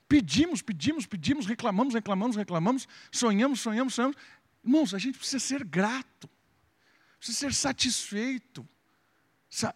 Pedimos, 0.08 0.62
pedimos, 0.62 1.06
pedimos, 1.06 1.46
reclamamos, 1.46 1.94
reclamamos, 1.94 2.36
reclamamos, 2.36 2.88
sonhamos, 3.12 3.60
sonhamos, 3.60 3.94
sonhamos. 3.94 4.18
Irmãos, 4.64 4.94
a 4.94 4.98
gente 4.98 5.18
precisa 5.18 5.40
ser 5.40 5.64
grato, 5.64 6.30
precisa 7.18 7.40
ser 7.40 7.54
satisfeito, 7.54 8.68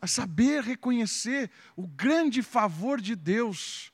saber 0.07 0.63
reconhecer 0.63 1.51
o 1.75 1.85
grande 1.85 2.41
favor 2.41 3.01
de 3.01 3.15
Deus 3.15 3.91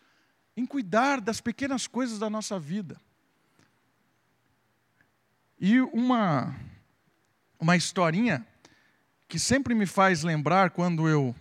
em 0.56 0.66
cuidar 0.66 1.22
das 1.22 1.42
pequenas 1.42 1.88
coisas 1.88 2.20
da 2.20 2.30
nossa 2.30 2.60
vida. 2.60 3.00
E 5.60 5.80
uma, 5.82 6.56
uma 7.60 7.76
historinha 7.76 8.46
que 9.28 9.40
sempre 9.40 9.74
me 9.74 9.86
faz 9.86 10.24
lembrar 10.24 10.70
quando 10.70 11.08
eu 11.08 11.36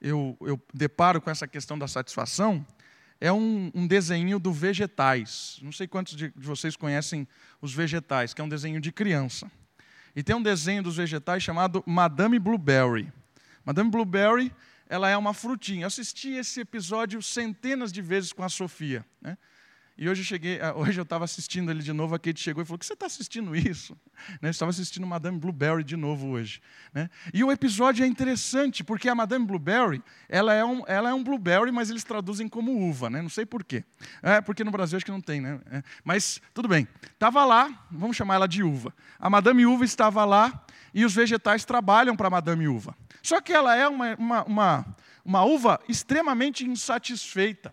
eu, 0.00 0.36
eu 0.40 0.60
deparo 0.72 1.20
com 1.20 1.30
essa 1.30 1.46
questão 1.48 1.78
da 1.78 1.88
satisfação 1.88 2.64
é 3.20 3.32
um, 3.32 3.70
um 3.74 3.86
desenho 3.86 4.38
do 4.38 4.52
Vegetais. 4.52 5.58
Não 5.62 5.72
sei 5.72 5.86
quantos 5.86 6.16
de, 6.16 6.28
de 6.30 6.46
vocês 6.46 6.76
conhecem 6.76 7.26
os 7.60 7.72
Vegetais, 7.72 8.32
que 8.32 8.40
é 8.40 8.44
um 8.44 8.48
desenho 8.48 8.80
de 8.80 8.92
criança. 8.92 9.50
E 10.14 10.22
tem 10.22 10.34
um 10.34 10.42
desenho 10.42 10.82
dos 10.82 10.96
vegetais 10.96 11.42
chamado 11.42 11.82
Madame 11.86 12.38
Blueberry. 12.38 13.12
Madame 13.64 13.90
Blueberry, 13.90 14.52
ela 14.88 15.08
é 15.08 15.16
uma 15.16 15.32
frutinha. 15.32 15.82
Eu 15.82 15.86
assisti 15.86 16.30
esse 16.30 16.60
episódio 16.60 17.22
centenas 17.22 17.92
de 17.92 18.02
vezes 18.02 18.32
com 18.32 18.42
a 18.42 18.48
Sofia. 18.48 19.04
Né? 19.20 19.38
E 20.00 20.08
hoje 20.08 20.20
eu 20.20 20.24
cheguei, 20.24 20.60
ah, 20.60 20.74
hoje 20.76 21.00
eu 21.00 21.02
estava 21.02 21.24
assistindo 21.24 21.72
ele 21.72 21.82
de 21.82 21.92
novo, 21.92 22.14
a 22.14 22.20
Kate 22.20 22.40
chegou 22.40 22.62
e 22.62 22.64
falou: 22.64 22.78
que 22.78 22.86
você 22.86 22.92
está 22.92 23.06
assistindo 23.06 23.54
isso? 23.56 23.96
Né? 24.42 24.50
Estava 24.50 24.70
assistindo 24.70 25.06
Madame 25.06 25.38
Blueberry 25.38 25.84
de 25.84 25.96
novo 25.96 26.28
hoje. 26.30 26.60
Né? 26.92 27.08
E 27.32 27.44
o 27.44 27.52
episódio 27.52 28.04
é 28.04 28.06
interessante, 28.06 28.82
porque 28.82 29.08
a 29.08 29.14
Madame 29.14 29.46
Blueberry, 29.46 30.02
ela 30.28 30.52
é 30.52 30.64
um, 30.64 30.82
ela 30.88 31.10
é 31.10 31.14
um 31.14 31.22
blueberry, 31.22 31.70
mas 31.70 31.88
eles 31.88 32.02
traduzem 32.02 32.48
como 32.48 32.88
uva, 32.88 33.08
né? 33.08 33.22
não 33.22 33.28
sei 33.28 33.46
porquê. 33.46 33.84
É, 34.20 34.40
porque 34.40 34.64
no 34.64 34.72
Brasil 34.72 34.96
acho 34.96 35.04
que 35.04 35.12
não 35.12 35.20
tem, 35.20 35.40
né? 35.40 35.60
É, 35.70 35.82
mas 36.04 36.42
tudo 36.52 36.68
bem. 36.68 36.86
Estava 37.14 37.44
lá, 37.44 37.86
vamos 37.90 38.16
chamar 38.16 38.34
ela 38.34 38.48
de 38.48 38.62
uva. 38.62 38.92
A 39.20 39.30
Madame 39.30 39.64
Uva 39.66 39.84
estava 39.84 40.24
lá 40.24 40.64
e 40.92 41.04
os 41.04 41.14
vegetais 41.14 41.64
trabalham 41.64 42.16
para 42.16 42.26
a 42.26 42.30
Madame 42.30 42.66
Uva. 42.66 42.96
Só 43.22 43.40
que 43.40 43.52
ela 43.52 43.76
é 43.76 43.86
uma, 43.86 44.16
uma, 44.16 44.44
uma, 44.44 44.96
uma 45.24 45.44
uva 45.44 45.80
extremamente 45.88 46.66
insatisfeita 46.66 47.72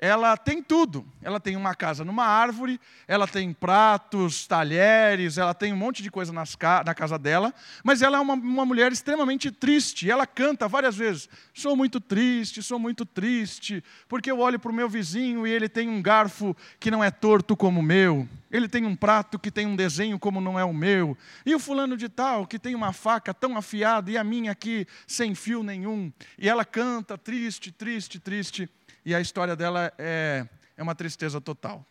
ela 0.00 0.34
tem 0.34 0.62
tudo. 0.62 1.06
Ela 1.20 1.38
tem 1.38 1.56
uma 1.56 1.74
casa 1.74 2.02
numa 2.02 2.24
árvore, 2.24 2.80
ela 3.06 3.28
tem 3.28 3.52
pratos, 3.52 4.46
talheres, 4.46 5.36
ela 5.36 5.52
tem 5.52 5.74
um 5.74 5.76
monte 5.76 6.02
de 6.02 6.10
coisa 6.10 6.32
nas, 6.32 6.56
na 6.86 6.94
casa 6.94 7.18
dela, 7.18 7.52
mas 7.84 8.00
ela 8.00 8.16
é 8.16 8.20
uma, 8.20 8.32
uma 8.32 8.64
mulher 8.64 8.90
extremamente 8.90 9.50
triste. 9.50 10.10
Ela 10.10 10.26
canta 10.26 10.66
várias 10.66 10.96
vezes: 10.96 11.28
Sou 11.52 11.76
muito 11.76 12.00
triste, 12.00 12.62
sou 12.62 12.78
muito 12.78 13.04
triste, 13.04 13.84
porque 14.08 14.30
eu 14.30 14.38
olho 14.38 14.58
para 14.58 14.72
o 14.72 14.74
meu 14.74 14.88
vizinho 14.88 15.46
e 15.46 15.50
ele 15.50 15.68
tem 15.68 15.90
um 15.90 16.00
garfo 16.00 16.56
que 16.78 16.90
não 16.90 17.04
é 17.04 17.10
torto 17.10 17.54
como 17.54 17.80
o 17.80 17.82
meu. 17.82 18.26
Ele 18.50 18.68
tem 18.68 18.84
um 18.84 18.96
prato 18.96 19.38
que 19.38 19.50
tem 19.50 19.66
um 19.66 19.76
desenho 19.76 20.18
como 20.18 20.40
não 20.40 20.58
é 20.58 20.64
o 20.64 20.72
meu. 20.72 21.16
E 21.46 21.54
o 21.54 21.60
fulano 21.60 21.96
de 21.96 22.08
tal 22.08 22.46
que 22.46 22.58
tem 22.58 22.74
uma 22.74 22.92
faca 22.92 23.32
tão 23.32 23.56
afiada 23.56 24.10
e 24.10 24.18
a 24.18 24.24
minha 24.24 24.50
aqui 24.50 24.86
sem 25.06 25.34
fio 25.34 25.62
nenhum. 25.62 26.10
E 26.36 26.48
ela 26.48 26.64
canta 26.64 27.16
triste, 27.16 27.70
triste, 27.70 28.18
triste 28.18 28.68
e 29.04 29.14
a 29.14 29.20
história 29.20 29.56
dela 29.56 29.92
é, 29.98 30.46
é 30.76 30.82
uma 30.82 30.94
tristeza 30.94 31.40
total. 31.40 31.84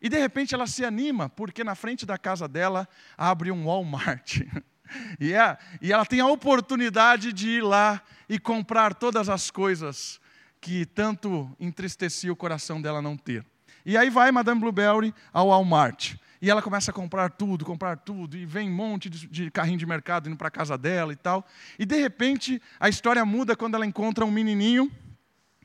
E 0.00 0.08
de 0.08 0.18
repente 0.18 0.54
ela 0.54 0.66
se 0.66 0.84
anima, 0.84 1.28
porque 1.28 1.62
na 1.62 1.74
frente 1.74 2.04
da 2.04 2.18
casa 2.18 2.48
dela 2.48 2.88
abre 3.16 3.50
um 3.50 3.64
Walmart. 3.64 4.40
E, 5.18 5.32
é, 5.32 5.56
e 5.80 5.90
ela 5.90 6.04
tem 6.04 6.20
a 6.20 6.26
oportunidade 6.26 7.32
de 7.32 7.48
ir 7.48 7.62
lá 7.62 8.02
e 8.28 8.38
comprar 8.38 8.92
todas 8.92 9.26
as 9.30 9.50
coisas 9.50 10.20
que 10.60 10.84
tanto 10.84 11.50
entristecia 11.58 12.30
o 12.30 12.36
coração 12.36 12.80
dela 12.80 13.00
não 13.00 13.16
ter. 13.16 13.42
E 13.86 13.96
aí 13.96 14.10
vai 14.10 14.30
Madame 14.30 14.60
Blueberry 14.60 15.14
ao 15.32 15.48
Walmart. 15.48 16.14
E 16.42 16.50
ela 16.50 16.60
começa 16.60 16.90
a 16.90 16.94
comprar 16.94 17.30
tudo, 17.30 17.64
comprar 17.64 17.96
tudo, 17.96 18.36
e 18.36 18.44
vem 18.44 18.68
um 18.68 18.74
monte 18.74 19.08
de, 19.08 19.26
de 19.28 19.50
carrinho 19.50 19.78
de 19.78 19.86
mercado 19.86 20.28
indo 20.28 20.36
para 20.36 20.48
a 20.48 20.50
casa 20.50 20.76
dela 20.76 21.12
e 21.12 21.16
tal. 21.16 21.46
E 21.78 21.86
de 21.86 21.96
repente 21.96 22.60
a 22.78 22.88
história 22.88 23.24
muda 23.24 23.56
quando 23.56 23.76
ela 23.76 23.86
encontra 23.86 24.24
um 24.24 24.30
menininho 24.30 24.90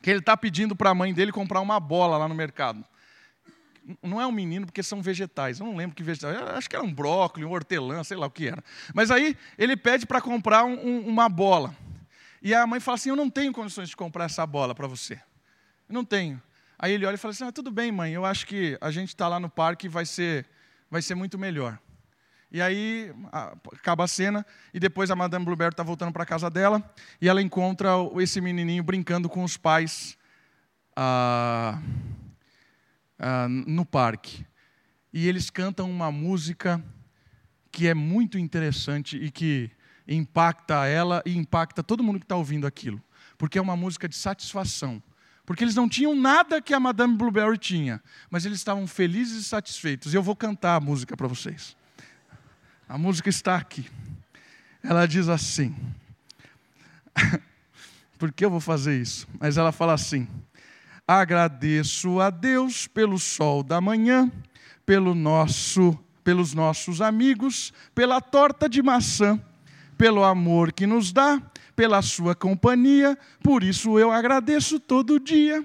que 0.07 0.11
ele 0.11 0.19
está 0.19 0.37
pedindo 0.37 0.73
para 0.73 0.91
a 0.91 0.95
mãe 0.95 1.13
dele 1.13 1.33
comprar 1.33 1.59
uma 1.59 1.81
bola 1.81 2.17
lá 2.17 2.29
no 2.29 2.33
mercado. 2.33 2.81
Não 4.01 4.21
é 4.21 4.25
um 4.25 4.31
menino, 4.31 4.65
porque 4.65 4.81
são 4.81 5.01
vegetais. 5.01 5.59
Eu 5.59 5.65
não 5.65 5.75
lembro 5.75 5.97
que 5.97 6.01
vegetais. 6.01 6.37
Acho 6.55 6.69
que 6.69 6.77
era 6.77 6.85
um 6.85 6.93
brócolis, 6.93 7.45
um 7.45 7.51
hortelã, 7.51 8.01
sei 8.05 8.15
lá 8.15 8.25
o 8.25 8.31
que 8.31 8.47
era. 8.47 8.63
Mas 8.93 9.11
aí 9.11 9.35
ele 9.57 9.75
pede 9.75 10.05
para 10.05 10.21
comprar 10.21 10.63
um, 10.63 10.79
um, 10.79 11.07
uma 11.09 11.27
bola. 11.27 11.75
E 12.41 12.55
a 12.55 12.65
mãe 12.65 12.79
fala 12.79 12.95
assim: 12.95 13.09
Eu 13.09 13.17
não 13.17 13.29
tenho 13.29 13.51
condições 13.51 13.89
de 13.89 13.97
comprar 13.97 14.23
essa 14.23 14.45
bola 14.45 14.73
para 14.73 14.87
você. 14.87 15.15
Eu 15.89 15.93
não 15.93 16.05
tenho. 16.05 16.41
Aí 16.79 16.93
ele 16.93 17.05
olha 17.05 17.15
e 17.15 17.17
fala 17.17 17.33
assim: 17.33 17.43
ah, 17.43 17.51
Tudo 17.51 17.69
bem, 17.69 17.91
mãe, 17.91 18.13
eu 18.13 18.23
acho 18.23 18.47
que 18.47 18.77
a 18.79 18.89
gente 18.89 19.09
está 19.09 19.27
lá 19.27 19.41
no 19.41 19.49
parque 19.49 19.87
e 19.87 19.89
vai 19.89 20.05
ser, 20.05 20.45
vai 20.89 21.01
ser 21.01 21.15
muito 21.15 21.37
melhor. 21.37 21.77
E 22.51 22.61
aí 22.61 23.11
acaba 23.73 24.05
a 24.05 24.07
cena 24.07 24.45
e 24.73 24.79
depois 24.79 25.11
a 25.11 25.15
Madame 25.15 25.43
Blueberry 25.43 25.73
está 25.73 25.83
voltando 25.83 26.13
para 26.13 26.25
casa 26.25 26.49
dela 26.49 26.81
e 27.21 27.27
ela 27.27 27.41
encontra 27.41 27.89
esse 28.19 28.39
menininho 28.39 28.83
brincando 28.83 29.27
com 29.27 29.43
os 29.43 29.57
pais 29.57 30.17
ah, 30.95 31.81
ah, 33.19 33.47
no 33.49 33.85
parque. 33.85 34.45
E 35.11 35.27
eles 35.27 35.49
cantam 35.49 35.89
uma 35.89 36.11
música 36.11 36.83
que 37.71 37.87
é 37.87 37.93
muito 37.93 38.37
interessante 38.37 39.17
e 39.17 39.29
que 39.29 39.69
impacta 40.07 40.85
ela 40.85 41.21
e 41.25 41.35
impacta 41.35 41.83
todo 41.83 42.03
mundo 42.03 42.19
que 42.19 42.25
está 42.25 42.35
ouvindo 42.35 42.65
aquilo. 42.65 43.01
Porque 43.37 43.59
é 43.59 43.61
uma 43.61 43.75
música 43.75 44.07
de 44.07 44.15
satisfação. 44.15 45.03
Porque 45.45 45.63
eles 45.63 45.75
não 45.75 45.87
tinham 45.87 46.15
nada 46.15 46.61
que 46.61 46.73
a 46.73 46.79
Madame 46.79 47.15
Blueberry 47.15 47.57
tinha, 47.57 48.01
mas 48.29 48.45
eles 48.45 48.57
estavam 48.57 48.85
felizes 48.87 49.41
e 49.41 49.43
satisfeitos. 49.43 50.13
E 50.13 50.17
eu 50.17 50.23
vou 50.23 50.35
cantar 50.35 50.75
a 50.75 50.79
música 50.79 51.15
para 51.15 51.27
vocês. 51.27 51.75
A 52.89 52.97
música 52.97 53.29
está 53.29 53.55
aqui. 53.55 53.85
Ela 54.81 55.05
diz 55.05 55.27
assim. 55.27 55.75
Por 58.17 58.31
que 58.31 58.45
eu 58.45 58.49
vou 58.49 58.61
fazer 58.61 58.99
isso? 58.99 59.27
Mas 59.39 59.57
ela 59.57 59.71
fala 59.71 59.93
assim: 59.93 60.27
Agradeço 61.07 62.19
a 62.21 62.29
Deus 62.29 62.87
pelo 62.87 63.19
sol 63.19 63.61
da 63.61 63.81
manhã, 63.81 64.31
pelo 64.85 65.13
nosso, 65.13 65.97
pelos 66.23 66.53
nossos 66.53 67.01
amigos, 67.01 67.73
pela 67.93 68.21
torta 68.21 68.69
de 68.69 68.81
maçã, 68.81 69.39
pelo 69.97 70.23
amor 70.23 70.71
que 70.71 70.87
nos 70.87 71.11
dá, 71.11 71.41
pela 71.75 72.01
sua 72.01 72.33
companhia, 72.33 73.17
por 73.43 73.63
isso 73.63 73.99
eu 73.99 74.11
agradeço 74.11 74.79
todo 74.79 75.19
dia 75.19 75.63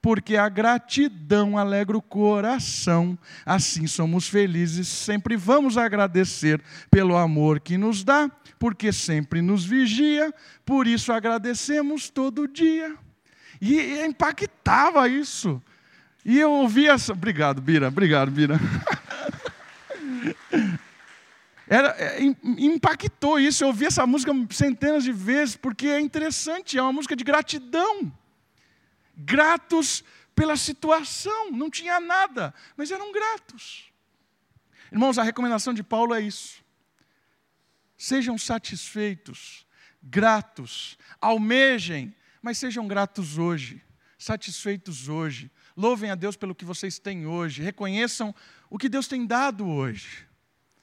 porque 0.00 0.36
a 0.36 0.48
gratidão 0.48 1.58
alegra 1.58 1.96
o 1.96 2.02
coração. 2.02 3.18
Assim 3.44 3.86
somos 3.86 4.28
felizes, 4.28 4.88
sempre 4.88 5.36
vamos 5.36 5.76
agradecer 5.76 6.60
pelo 6.90 7.16
amor 7.16 7.60
que 7.60 7.76
nos 7.76 8.04
dá, 8.04 8.30
porque 8.58 8.92
sempre 8.92 9.42
nos 9.42 9.64
vigia, 9.64 10.32
por 10.64 10.86
isso 10.86 11.12
agradecemos 11.12 12.08
todo 12.08 12.46
dia. 12.46 12.94
E 13.60 14.04
impactava 14.04 15.08
isso. 15.08 15.62
E 16.24 16.38
eu 16.38 16.50
ouvia 16.50 16.92
essa. 16.92 17.12
Obrigado, 17.12 17.60
Bira, 17.60 17.88
obrigado, 17.88 18.30
Bira. 18.30 18.58
Era, 21.68 21.88
é, 21.98 22.22
impactou 22.44 23.40
isso, 23.40 23.64
eu 23.64 23.68
ouvi 23.68 23.86
essa 23.86 24.06
música 24.06 24.32
centenas 24.50 25.02
de 25.02 25.10
vezes, 25.10 25.56
porque 25.56 25.88
é 25.88 26.00
interessante, 26.00 26.78
é 26.78 26.82
uma 26.82 26.92
música 26.92 27.16
de 27.16 27.24
gratidão 27.24 28.12
gratos 29.16 30.04
pela 30.34 30.56
situação, 30.56 31.50
não 31.50 31.70
tinha 31.70 31.98
nada, 31.98 32.52
mas 32.76 32.90
eram 32.90 33.10
gratos. 33.10 33.90
Irmãos, 34.92 35.18
a 35.18 35.22
recomendação 35.22 35.72
de 35.72 35.82
Paulo 35.82 36.14
é 36.14 36.20
isso. 36.20 36.62
Sejam 37.96 38.36
satisfeitos, 38.36 39.66
gratos, 40.02 40.98
almejem, 41.20 42.14
mas 42.42 42.58
sejam 42.58 42.86
gratos 42.86 43.38
hoje, 43.38 43.82
satisfeitos 44.18 45.08
hoje. 45.08 45.50
Louvem 45.74 46.10
a 46.10 46.14
Deus 46.14 46.36
pelo 46.36 46.54
que 46.54 46.64
vocês 46.64 46.98
têm 46.98 47.26
hoje, 47.26 47.62
reconheçam 47.62 48.34
o 48.68 48.78
que 48.78 48.88
Deus 48.88 49.08
tem 49.08 49.26
dado 49.26 49.66
hoje. 49.66 50.26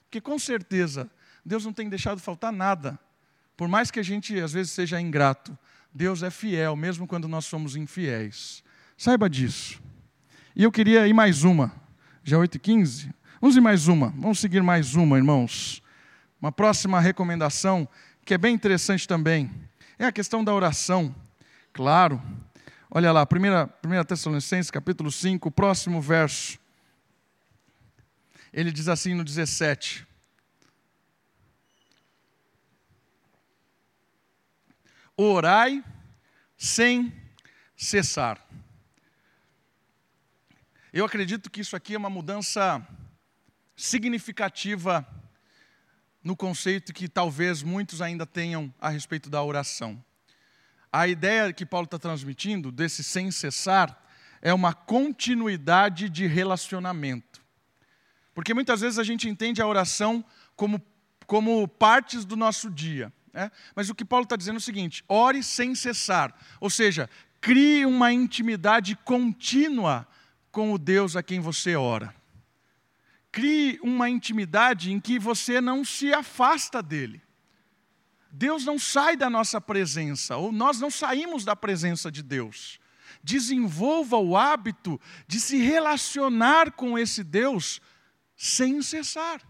Porque 0.05 0.19
com 0.19 0.37
certeza, 0.39 1.09
Deus 1.45 1.63
não 1.63 1.73
tem 1.73 1.89
deixado 1.89 2.19
faltar 2.19 2.51
nada. 2.51 2.99
Por 3.55 3.67
mais 3.67 3.91
que 3.91 3.99
a 3.99 4.03
gente 4.03 4.39
às 4.39 4.53
vezes 4.53 4.71
seja 4.71 4.99
ingrato, 4.99 5.57
Deus 5.93 6.23
é 6.23 6.31
fiel, 6.31 6.75
mesmo 6.75 7.05
quando 7.05 7.27
nós 7.27 7.45
somos 7.45 7.75
infiéis. 7.75 8.63
Saiba 8.97 9.29
disso. 9.29 9.81
E 10.55 10.63
eu 10.63 10.71
queria 10.71 11.07
ir 11.07 11.13
mais 11.13 11.43
uma. 11.43 11.71
Já 12.23 12.37
8h15? 12.37 13.13
Vamos 13.39 13.55
ir 13.55 13.61
mais 13.61 13.87
uma. 13.87 14.09
Vamos 14.17 14.39
seguir 14.39 14.63
mais 14.63 14.95
uma, 14.95 15.17
irmãos. 15.17 15.83
Uma 16.41 16.51
próxima 16.51 16.99
recomendação, 16.99 17.87
que 18.25 18.33
é 18.33 18.37
bem 18.37 18.55
interessante 18.55 19.07
também, 19.07 19.51
é 19.99 20.05
a 20.05 20.11
questão 20.11 20.43
da 20.43 20.53
oração. 20.53 21.13
Claro. 21.71 22.21
Olha 22.89 23.11
lá, 23.11 23.21
1, 23.23 23.99
1 23.99 24.03
Tessalonicenses, 24.05 24.71
capítulo 24.71 25.11
5, 25.11 25.51
próximo 25.51 26.01
verso. 26.01 26.57
Ele 28.51 28.71
diz 28.71 28.87
assim 28.87 29.13
no 29.13 29.23
17. 29.23 30.07
Orai 35.17 35.83
sem 36.57 37.13
cessar. 37.75 38.39
Eu 40.91 41.05
acredito 41.05 41.49
que 41.49 41.61
isso 41.61 41.75
aqui 41.75 41.95
é 41.95 41.97
uma 41.97 42.09
mudança 42.09 42.85
significativa 43.75 45.05
no 46.23 46.35
conceito 46.35 46.93
que 46.93 47.09
talvez 47.09 47.61
muitos 47.63 48.01
ainda 48.01 48.25
tenham 48.25 48.73
a 48.79 48.89
respeito 48.89 49.29
da 49.29 49.43
oração. 49.43 50.03
A 50.91 51.07
ideia 51.07 51.51
que 51.51 51.65
Paulo 51.65 51.85
está 51.85 51.97
transmitindo, 51.97 52.71
desse 52.71 53.03
sem 53.03 53.31
cessar, 53.31 53.99
é 54.41 54.53
uma 54.53 54.73
continuidade 54.73 56.07
de 56.07 56.27
relacionamento. 56.27 57.41
Porque 58.33 58.53
muitas 58.53 58.81
vezes 58.81 58.99
a 58.99 59.03
gente 59.03 59.27
entende 59.27 59.61
a 59.61 59.67
oração 59.67 60.23
como, 60.55 60.81
como 61.25 61.67
partes 61.67 62.25
do 62.25 62.35
nosso 62.35 62.69
dia. 62.69 63.11
É? 63.33 63.49
Mas 63.75 63.89
o 63.89 63.95
que 63.95 64.05
Paulo 64.05 64.23
está 64.23 64.35
dizendo 64.35 64.55
é 64.55 64.57
o 64.57 64.61
seguinte: 64.61 65.03
ore 65.07 65.41
sem 65.41 65.73
cessar, 65.73 66.33
ou 66.59 66.69
seja, 66.69 67.09
crie 67.41 67.85
uma 67.85 68.13
intimidade 68.13 68.95
contínua 68.95 70.07
com 70.51 70.71
o 70.71 70.77
Deus 70.77 71.15
a 71.15 71.23
quem 71.23 71.39
você 71.39 71.75
ora. 71.75 72.13
crie 73.31 73.79
uma 73.81 74.07
intimidade 74.07 74.91
em 74.91 74.99
que 74.99 75.17
você 75.17 75.59
não 75.59 75.83
se 75.83 76.13
afasta 76.13 76.83
dele. 76.83 77.19
Deus 78.31 78.63
não 78.63 78.77
sai 78.77 79.17
da 79.17 79.29
nossa 79.29 79.59
presença, 79.59 80.37
ou 80.37 80.51
nós 80.51 80.79
não 80.79 80.91
saímos 80.91 81.43
da 81.43 81.55
presença 81.55 82.11
de 82.11 82.21
Deus. 82.21 82.79
Desenvolva 83.23 84.17
o 84.17 84.37
hábito 84.37 85.01
de 85.27 85.39
se 85.39 85.57
relacionar 85.57 86.71
com 86.71 86.97
esse 86.97 87.23
Deus 87.23 87.81
sem 88.35 88.81
cessar, 88.81 89.41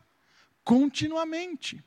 continuamente. 0.64 1.84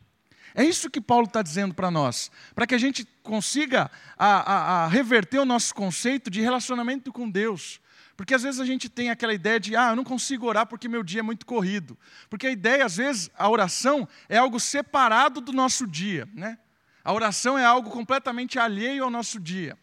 É 0.58 0.64
isso 0.64 0.88
que 0.88 1.02
Paulo 1.02 1.26
está 1.26 1.42
dizendo 1.42 1.74
para 1.74 1.90
nós, 1.90 2.30
para 2.54 2.66
que 2.66 2.74
a 2.74 2.78
gente 2.78 3.06
consiga 3.22 3.90
a, 4.16 4.26
a, 4.26 4.84
a 4.84 4.88
reverter 4.88 5.38
o 5.38 5.44
nosso 5.44 5.74
conceito 5.74 6.30
de 6.30 6.40
relacionamento 6.40 7.12
com 7.12 7.28
Deus. 7.28 7.78
Porque 8.16 8.32
às 8.32 8.42
vezes 8.42 8.58
a 8.58 8.64
gente 8.64 8.88
tem 8.88 9.10
aquela 9.10 9.34
ideia 9.34 9.60
de, 9.60 9.76
ah, 9.76 9.90
eu 9.90 9.96
não 9.96 10.02
consigo 10.02 10.46
orar 10.46 10.66
porque 10.66 10.88
meu 10.88 11.02
dia 11.02 11.20
é 11.20 11.22
muito 11.22 11.44
corrido. 11.44 11.98
Porque 12.30 12.46
a 12.46 12.50
ideia, 12.50 12.86
às 12.86 12.96
vezes, 12.96 13.30
a 13.36 13.50
oração 13.50 14.08
é 14.30 14.38
algo 14.38 14.58
separado 14.58 15.42
do 15.42 15.52
nosso 15.52 15.86
dia. 15.86 16.26
Né? 16.32 16.56
A 17.04 17.12
oração 17.12 17.58
é 17.58 17.64
algo 17.64 17.90
completamente 17.90 18.58
alheio 18.58 19.04
ao 19.04 19.10
nosso 19.10 19.38
dia. 19.38 19.76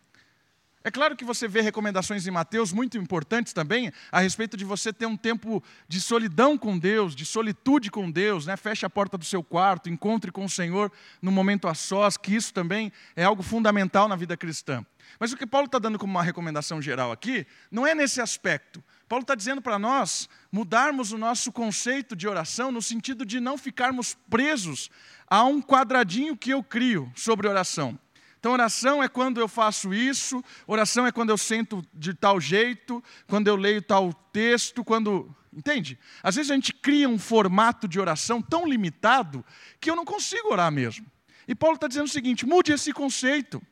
É 0.86 0.92
claro 0.92 1.16
que 1.16 1.24
você 1.24 1.48
vê 1.48 1.62
recomendações 1.62 2.28
em 2.28 2.32
Mateus 2.32 2.74
muito 2.74 2.98
importantes 2.98 3.54
também 3.54 3.90
a 4.12 4.20
respeito 4.20 4.58
de 4.58 4.66
você 4.66 4.92
ter 4.92 5.06
um 5.06 5.16
tempo 5.16 5.64
de 5.88 6.02
solidão 6.02 6.58
com 6.58 6.78
Deus, 6.78 7.16
de 7.16 7.26
solitude 7.26 7.90
com 7.90 8.12
Deus, 8.12 8.46
né? 8.46 8.58
feche 8.58 8.86
a 8.86 8.90
porta 8.90 9.18
do 9.18 9.24
seu 9.24 9.42
quarto, 9.42 9.90
encontre 9.90 10.30
com 10.30 10.44
o 10.44 10.50
Senhor 10.50 10.92
no 11.22 11.32
momento 11.32 11.70
a 11.70 11.74
sós, 11.74 12.18
que 12.18 12.36
isso 12.36 12.54
também 12.54 12.92
é 13.16 13.24
algo 13.24 13.42
fundamental 13.42 14.10
na 14.10 14.18
vida 14.18 14.36
cristã. 14.36 14.86
Mas 15.18 15.32
o 15.32 15.38
que 15.38 15.48
Paulo 15.48 15.68
está 15.68 15.80
dando 15.80 15.98
como 15.98 16.12
uma 16.12 16.24
recomendação 16.24 16.82
geral 16.82 17.14
aqui, 17.14 17.48
não 17.72 17.88
é 17.88 17.96
nesse 17.96 18.20
aspecto. 18.20 18.84
Paulo 19.08 19.24
está 19.24 19.36
dizendo 19.36 19.62
para 19.62 19.80
nós 19.80 20.28
mudarmos 20.52 21.14
o 21.14 21.18
nosso 21.18 21.50
conceito 21.50 22.14
de 22.14 22.28
oração 22.28 22.74
no 22.74 22.82
sentido 22.82 23.26
de 23.26 23.40
não 23.40 23.58
ficarmos 23.58 24.18
presos 24.30 24.90
a 25.28 25.46
um 25.46 25.62
quadradinho 25.62 26.36
que 26.36 26.52
eu 26.52 26.62
crio 26.62 27.10
sobre 27.16 27.48
oração. 27.48 27.98
Então, 28.44 28.52
oração 28.52 29.02
é 29.02 29.08
quando 29.08 29.40
eu 29.40 29.48
faço 29.48 29.94
isso, 29.94 30.44
oração 30.68 31.08
é 31.08 31.14
quando 31.14 31.30
eu 31.30 31.38
sento 31.38 31.82
de 31.94 32.14
tal 32.14 32.42
jeito, 32.42 33.02
quando 33.26 33.48
eu 33.48 33.56
leio 33.56 33.82
tal 33.82 34.12
texto, 34.34 34.84
quando. 34.84 35.34
Entende? 35.54 35.98
Às 36.22 36.36
vezes 36.36 36.52
a 36.52 36.54
gente 36.54 36.74
cria 36.74 37.08
um 37.08 37.18
formato 37.18 37.88
de 37.88 38.02
oração 38.02 38.42
tão 38.42 38.68
limitado 38.68 39.46
que 39.80 39.90
eu 39.90 39.96
não 39.96 40.04
consigo 40.04 40.52
orar 40.52 40.70
mesmo. 40.70 41.06
E 41.48 41.56
Paulo 41.56 41.76
está 41.76 41.88
dizendo 41.88 42.08
o 42.08 42.10
seguinte: 42.10 42.46
mude 42.46 42.74
esse 42.74 42.92
conceito. 42.92 43.64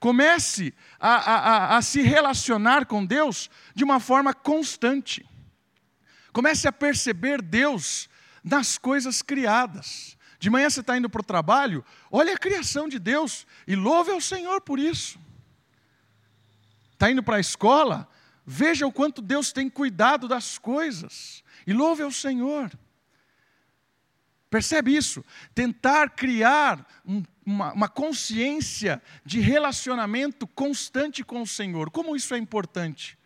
Comece 0.00 0.72
a, 0.98 1.16
a, 1.16 1.36
a, 1.36 1.76
a 1.76 1.82
se 1.82 2.00
relacionar 2.00 2.86
com 2.86 3.04
Deus 3.04 3.50
de 3.74 3.84
uma 3.84 4.00
forma 4.00 4.32
constante. 4.32 5.22
Comece 6.32 6.66
a 6.66 6.72
perceber 6.72 7.42
Deus 7.42 8.08
nas 8.42 8.78
coisas 8.78 9.20
criadas. 9.20 10.16
De 10.44 10.50
manhã 10.50 10.68
você 10.68 10.80
está 10.80 10.94
indo 10.94 11.08
para 11.08 11.22
o 11.22 11.24
trabalho, 11.24 11.82
olha 12.10 12.34
a 12.34 12.38
criação 12.38 12.86
de 12.86 12.98
Deus 12.98 13.46
e 13.66 13.74
louve 13.74 14.10
ao 14.10 14.20
Senhor 14.20 14.60
por 14.60 14.78
isso. 14.78 15.18
Está 16.92 17.10
indo 17.10 17.22
para 17.22 17.36
a 17.36 17.40
escola, 17.40 18.06
veja 18.44 18.86
o 18.86 18.92
quanto 18.92 19.22
Deus 19.22 19.52
tem 19.52 19.70
cuidado 19.70 20.28
das 20.28 20.58
coisas 20.58 21.42
e 21.66 21.72
louve 21.72 22.02
ao 22.02 22.10
Senhor. 22.10 22.70
Percebe 24.50 24.94
isso? 24.94 25.24
Tentar 25.54 26.10
criar 26.10 26.86
um, 27.06 27.22
uma, 27.46 27.72
uma 27.72 27.88
consciência 27.88 29.02
de 29.24 29.40
relacionamento 29.40 30.46
constante 30.46 31.24
com 31.24 31.40
o 31.40 31.46
Senhor. 31.46 31.90
Como 31.90 32.14
isso 32.14 32.34
é 32.34 32.36
importante? 32.36 33.16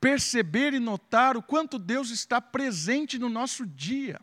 Perceber 0.00 0.72
e 0.72 0.78
notar 0.78 1.36
o 1.36 1.42
quanto 1.42 1.78
Deus 1.78 2.08
está 2.08 2.40
presente 2.40 3.18
no 3.18 3.28
nosso 3.28 3.66
dia 3.66 4.18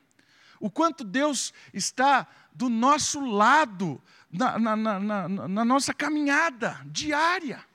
o 0.61 0.69
quanto 0.69 1.03
Deus 1.03 1.51
está 1.73 2.25
do 2.53 2.69
nosso 2.69 3.19
lado 3.19 4.01
na, 4.31 4.57
na, 4.57 4.75
na, 4.77 5.27
na, 5.27 5.65
nossa 5.65 5.93
caminhada 5.93 6.79
diária. 6.85 7.65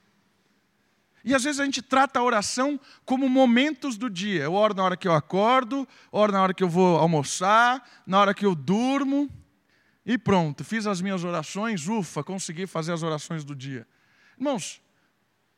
E 1.25 1.35
às 1.35 1.43
vezes 1.43 1.61
a 1.61 1.65
gente 1.65 1.83
trata 1.83 2.21
a 2.21 2.23
oração 2.23 2.81
como 3.05 3.29
momentos 3.29 3.99
do 3.99 4.09
dia. 4.09 4.45
Eu 4.45 4.55
oro 4.55 4.73
na 4.73 4.85
hora 4.85 4.97
que 4.97 5.09
eu 5.09 5.13
acordo, 5.13 5.87
oro 6.13 6.33
na 6.33 6.41
hora 6.41 6.55
que 6.55 6.63
eu 6.63 6.69
vou 6.69 6.97
almoçar, 6.99 7.85
na 8.07 8.21
hora 8.21 8.33
que 8.33 8.47
eu 8.47 8.55
durmo, 8.55 9.29
e 10.07 10.17
pronto, 10.17 10.63
fiz 10.63 10.87
as 10.87 11.01
minhas 11.01 11.25
orações, 11.25 11.89
ufa, 11.89 12.23
consegui 12.23 12.65
fazer 12.65 12.93
as 12.93 13.03
orações 13.03 13.45
do 13.45 13.57
dia. 13.57 13.85
Irmãos, 14.39 14.81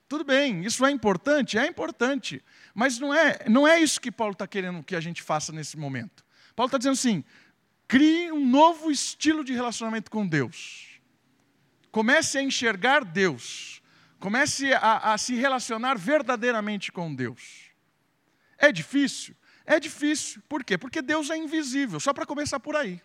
tudo 0.09 0.25
bem, 0.25 0.65
isso 0.65 0.87
é 0.87 0.91
importante? 0.91 1.59
É 1.59 1.67
importante. 1.67 2.43
Mas 2.75 2.99
não 2.99 3.13
é, 3.13 3.45
não 3.47 3.69
é 3.69 3.79
isso 3.79 4.01
que 4.01 4.11
Paulo 4.11 4.33
está 4.33 4.47
querendo 4.47 4.83
que 4.83 4.97
a 4.97 5.01
gente 5.01 5.23
faça 5.23 5.53
nesse 5.53 5.77
momento. 5.77 6.25
Paulo 6.59 6.67
está 6.67 6.79
dizendo 6.79 6.95
assim: 6.95 7.25
crie 7.87 8.33
um 8.33 8.45
novo 8.45 8.91
estilo 8.91 9.45
de 9.45 9.53
relacionamento 9.53 10.11
com 10.11 10.27
Deus. 10.27 11.01
Comece 11.93 12.37
a 12.37 12.43
enxergar 12.43 13.05
Deus. 13.05 13.81
Comece 14.19 14.73
a, 14.73 15.13
a 15.13 15.19
se 15.19 15.37
relacionar 15.37 15.97
verdadeiramente 15.97 16.91
com 16.91 17.15
Deus. 17.15 17.71
É 18.59 18.73
difícil? 18.73 19.37
É 19.65 19.79
difícil. 19.79 20.43
Por 20.49 20.65
quê? 20.65 20.77
Porque 20.77 21.01
Deus 21.01 21.31
é 21.31 21.37
invisível, 21.37 22.01
só 22.01 22.13
para 22.13 22.27
começar 22.27 22.59
por 22.59 22.75
aí. 22.75 23.01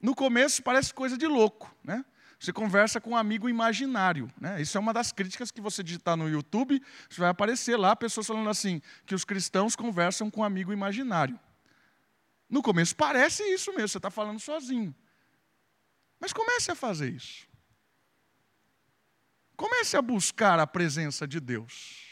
No 0.00 0.14
começo 0.14 0.62
parece 0.62 0.94
coisa 0.94 1.18
de 1.18 1.26
louco, 1.26 1.74
né? 1.82 2.04
Você 2.38 2.52
conversa 2.52 3.00
com 3.00 3.10
um 3.10 3.16
amigo 3.16 3.48
imaginário. 3.48 4.30
Né? 4.40 4.62
Isso 4.62 4.78
é 4.78 4.80
uma 4.80 4.92
das 4.92 5.10
críticas 5.10 5.50
que 5.50 5.60
você 5.60 5.82
digitar 5.82 6.16
no 6.16 6.28
YouTube, 6.28 6.80
vai 7.16 7.30
aparecer 7.30 7.76
lá 7.76 7.96
pessoas 7.96 8.28
falando 8.28 8.50
assim, 8.50 8.80
que 9.04 9.16
os 9.16 9.24
cristãos 9.24 9.74
conversam 9.74 10.30
com 10.30 10.42
um 10.42 10.44
amigo 10.44 10.72
imaginário. 10.72 11.40
No 12.48 12.62
começo 12.62 12.94
parece 12.94 13.42
isso 13.44 13.72
mesmo, 13.72 13.88
você 13.88 13.98
está 13.98 14.10
falando 14.10 14.40
sozinho. 14.40 14.94
Mas 16.20 16.32
comece 16.32 16.70
a 16.70 16.74
fazer 16.74 17.10
isso. 17.10 17.46
Comece 19.56 19.96
a 19.96 20.02
buscar 20.02 20.60
a 20.60 20.66
presença 20.66 21.26
de 21.26 21.40
Deus. 21.40 22.06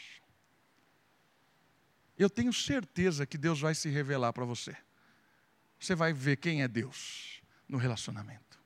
Eu 2.17 2.29
tenho 2.29 2.51
certeza 2.51 3.25
que 3.25 3.37
Deus 3.37 3.59
vai 3.59 3.75
se 3.75 3.89
revelar 3.89 4.33
para 4.33 4.45
você. 4.45 4.75
Você 5.79 5.93
vai 5.93 6.13
ver 6.13 6.37
quem 6.37 6.63
é 6.63 6.67
Deus 6.67 7.41
no 7.67 7.77
relacionamento. 7.77 8.59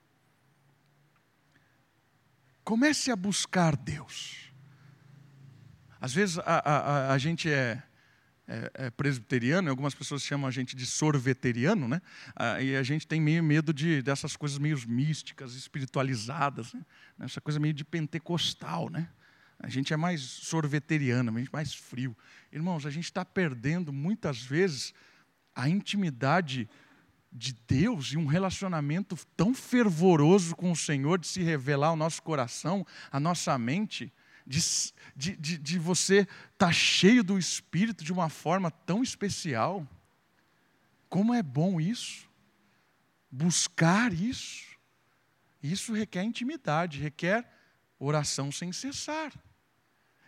Comece 2.64 3.12
a 3.12 3.16
buscar 3.16 3.76
Deus. 3.76 4.54
Às 6.00 6.14
vezes 6.14 6.38
a, 6.40 6.44
a, 6.44 6.78
a, 7.10 7.14
a 7.14 7.18
gente 7.18 7.52
é 7.52 7.84
é, 8.50 8.72
é, 8.74 8.90
presbiteriano, 8.90 9.70
algumas 9.70 9.94
pessoas 9.94 10.24
chamam 10.24 10.48
a 10.48 10.52
gente 10.52 10.76
de 10.76 10.84
sorveteriano, 10.84 11.88
né? 11.88 12.02
Ah, 12.36 12.60
e 12.60 12.76
a 12.76 12.82
gente 12.82 13.06
tem 13.06 13.22
meio 13.22 13.44
medo 13.44 13.72
de, 13.72 14.02
dessas 14.02 14.36
coisas 14.36 14.58
meio 14.58 14.76
místicas, 14.88 15.54
espiritualizadas, 15.54 16.74
né? 16.74 16.82
essa 17.20 17.40
coisa 17.40 17.60
meio 17.60 17.76
de 17.76 17.86
pentecostal, 17.86 18.90
né? 18.90 19.08
A 19.60 19.70
gente 19.70 19.94
é 19.94 19.98
mais 19.98 20.22
sorveteriano, 20.22 21.30
a 21.30 21.38
gente 21.38 21.50
é 21.50 21.56
mais 21.56 21.76
frio. 21.76 22.18
Irmãos, 22.52 22.88
a 22.88 22.90
gente 22.90 23.04
está 23.04 23.24
perdendo 23.24 23.94
muitas 23.94 24.42
vezes 24.42 24.96
a 25.54 25.70
intimidade 25.70 26.68
de 27.32 27.54
Deus 27.68 28.14
e 28.14 28.18
um 28.18 28.26
relacionamento 28.26 29.16
tão 29.38 29.54
fervoroso 29.54 30.56
com 30.56 30.72
o 30.72 30.76
Senhor, 30.76 31.20
de 31.20 31.28
se 31.28 31.44
revelar 31.44 31.90
ao 31.90 31.96
nosso 31.96 32.24
coração, 32.24 32.84
à 33.12 33.20
nossa 33.20 33.56
mente, 33.60 34.12
de, 34.50 34.60
de, 35.16 35.36
de, 35.36 35.58
de 35.60 35.80
você 35.80 36.22
estar 36.22 36.32
tá 36.58 36.72
cheio 36.72 37.24
do 37.24 37.38
Espírito 37.38 38.04
de 38.04 38.12
uma 38.12 38.30
forma 38.30 38.72
tão 38.72 39.04
especial. 39.04 39.88
Como 41.08 41.36
é 41.36 41.44
bom 41.44 41.80
isso? 41.80 42.28
Buscar 43.30 44.12
isso. 44.12 44.66
Isso 45.62 45.94
requer 45.94 46.24
intimidade, 46.24 47.00
requer 47.00 47.48
oração 48.00 48.52
sem 48.52 48.74
cessar. 48.74 49.32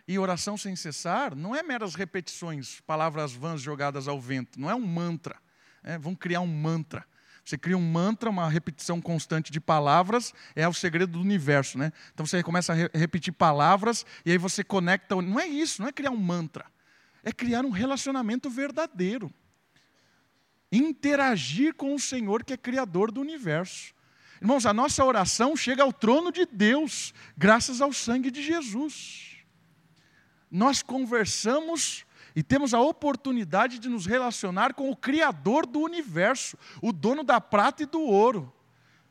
E 0.06 0.16
oração 0.18 0.56
sem 0.56 0.76
cessar 0.76 1.34
não 1.34 1.56
é 1.56 1.62
meras 1.62 1.96
repetições, 1.96 2.80
palavras 2.82 3.32
vãs 3.32 3.60
jogadas 3.60 4.06
ao 4.06 4.20
vento, 4.20 4.60
não 4.60 4.70
é 4.70 4.74
um 4.74 4.86
mantra. 4.86 5.40
É, 5.82 5.98
vão 5.98 6.14
criar 6.14 6.40
um 6.40 6.46
mantra. 6.46 7.04
Você 7.44 7.58
cria 7.58 7.76
um 7.76 7.82
mantra, 7.82 8.30
uma 8.30 8.48
repetição 8.48 9.00
constante 9.00 9.50
de 9.50 9.60
palavras, 9.60 10.32
é 10.54 10.66
o 10.68 10.72
segredo 10.72 11.12
do 11.12 11.20
universo, 11.20 11.76
né? 11.76 11.92
Então 12.14 12.24
você 12.24 12.42
começa 12.42 12.72
a 12.72 12.76
re 12.76 12.90
repetir 12.94 13.32
palavras 13.32 14.06
e 14.24 14.30
aí 14.30 14.38
você 14.38 14.62
conecta. 14.62 15.20
Não 15.20 15.40
é 15.40 15.46
isso, 15.46 15.82
não 15.82 15.88
é 15.88 15.92
criar 15.92 16.10
um 16.10 16.16
mantra. 16.16 16.66
É 17.24 17.32
criar 17.32 17.64
um 17.64 17.70
relacionamento 17.70 18.48
verdadeiro. 18.48 19.32
Interagir 20.70 21.74
com 21.74 21.94
o 21.94 21.98
Senhor 21.98 22.44
que 22.44 22.52
é 22.52 22.56
criador 22.56 23.10
do 23.10 23.20
universo. 23.20 23.92
Irmãos, 24.40 24.66
a 24.66 24.72
nossa 24.72 25.04
oração 25.04 25.56
chega 25.56 25.82
ao 25.82 25.92
trono 25.92 26.32
de 26.32 26.46
Deus, 26.46 27.12
graças 27.36 27.80
ao 27.80 27.92
sangue 27.92 28.30
de 28.30 28.42
Jesus. 28.42 29.36
Nós 30.50 30.82
conversamos 30.82 32.04
e 32.34 32.42
temos 32.42 32.72
a 32.72 32.80
oportunidade 32.80 33.78
de 33.78 33.88
nos 33.88 34.06
relacionar 34.06 34.74
com 34.74 34.90
o 34.90 34.96
Criador 34.96 35.66
do 35.66 35.80
universo, 35.80 36.56
o 36.80 36.92
dono 36.92 37.22
da 37.22 37.40
prata 37.40 37.82
e 37.82 37.86
do 37.86 38.00
ouro, 38.00 38.52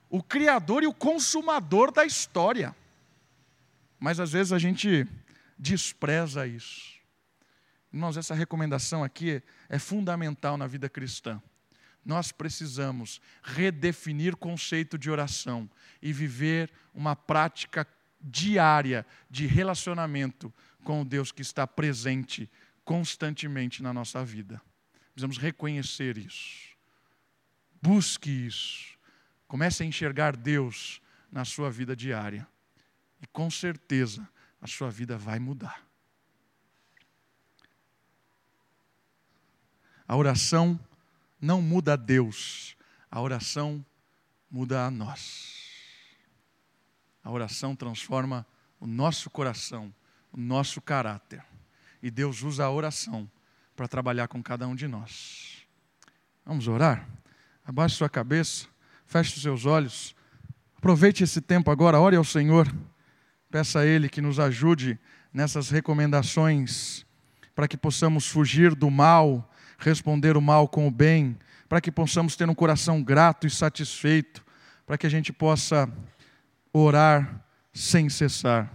o 0.09 0.22
Criador 0.22 0.84
e 0.84 0.88
o 0.88 0.93
consumador 0.93 1.91
da 1.91 2.05
história. 2.05 2.76
Mas 3.99 4.19
às 4.19 4.32
vezes 4.32 4.51
a 4.51 4.59
gente 4.59 5.07
despreza 5.57 6.47
isso. 6.47 6.99
Irmãos, 7.93 8.17
essa 8.17 8.34
recomendação 8.34 9.03
aqui 9.03 9.43
é 9.69 9.78
fundamental 9.78 10.57
na 10.57 10.65
vida 10.65 10.89
cristã. 10.89 11.41
nós 12.03 12.32
precisamos 12.32 13.22
redefinir 13.43 14.36
conceito 14.36 14.97
de 14.97 15.11
oração 15.11 15.69
e 16.01 16.11
viver 16.11 16.72
uma 16.95 17.15
prática 17.15 17.86
diária 18.19 19.05
de 19.30 19.45
relacionamento 19.45 20.51
com 20.84 21.01
o 21.01 21.05
Deus 21.05 21.32
que 21.32 21.43
está 21.43 21.67
presente 21.67 22.49
constantemente 22.91 23.81
na 23.81 23.93
nossa 23.93 24.25
vida. 24.25 24.61
Precisamos 25.13 25.37
reconhecer 25.37 26.17
isso. 26.17 26.75
Busque 27.81 28.29
isso. 28.29 28.97
Comece 29.47 29.81
a 29.81 29.85
enxergar 29.85 30.35
Deus 30.35 31.01
na 31.31 31.45
sua 31.45 31.71
vida 31.71 31.95
diária. 31.95 32.45
E 33.21 33.27
com 33.27 33.49
certeza 33.49 34.27
a 34.61 34.67
sua 34.67 34.91
vida 34.91 35.17
vai 35.17 35.39
mudar. 35.39 35.81
A 40.05 40.17
oração 40.17 40.77
não 41.39 41.61
muda 41.61 41.93
a 41.93 41.95
Deus, 41.95 42.75
a 43.09 43.21
oração 43.21 43.85
muda 44.49 44.85
a 44.85 44.91
nós. 44.91 45.61
A 47.23 47.31
oração 47.31 47.73
transforma 47.73 48.45
o 48.81 48.85
nosso 48.85 49.29
coração, 49.29 49.95
o 50.29 50.37
nosso 50.37 50.81
caráter. 50.81 51.51
E 52.02 52.10
Deus 52.10 52.41
usa 52.43 52.66
a 52.66 52.72
oração 52.72 53.30
para 53.76 53.88
trabalhar 53.88 54.28
com 54.28 54.41
cada 54.41 54.68
um 54.68 54.76
de 54.76 54.88
nós. 54.88 55.66
Vamos 56.45 56.68
orar? 56.68 57.08
Abaixe 57.64 57.95
sua 57.95 58.10
cabeça, 58.10 58.68
feche 59.06 59.36
os 59.36 59.41
seus 59.41 59.66
olhos. 59.66 60.16
Aproveite 60.78 61.24
esse 61.24 61.41
tempo 61.41 61.70
agora, 61.70 61.99
ore 61.99 62.16
ao 62.16 62.24
Senhor. 62.24 62.74
Peça 63.49 63.80
a 63.80 63.86
Ele 63.86 64.10
que 64.10 64.22
nos 64.22 64.39
ajude 64.39 64.99
nessas 65.34 65.70
recomendações 65.70 67.06
para 67.54 67.68
que 67.68 67.78
possamos 67.78 68.28
fugir 68.28 68.74
do 68.74 68.89
mal 68.89 69.47
responder 69.82 70.38
o 70.38 70.41
mal 70.41 70.68
com 70.68 70.88
o 70.88 70.91
bem, 70.91 71.38
para 71.68 71.82
que 71.82 71.91
possamos 71.91 72.36
ter 72.36 72.49
um 72.49 72.56
coração 72.56 73.04
grato 73.04 73.47
e 73.47 73.49
satisfeito, 73.49 74.43
para 74.86 74.97
que 74.97 75.08
a 75.08 75.10
gente 75.10 75.34
possa 75.34 75.91
orar 76.72 77.43
sem 77.74 78.10
cessar 78.10 78.72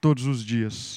todos 0.00 0.26
os 0.26 0.44
dias. 0.44 0.92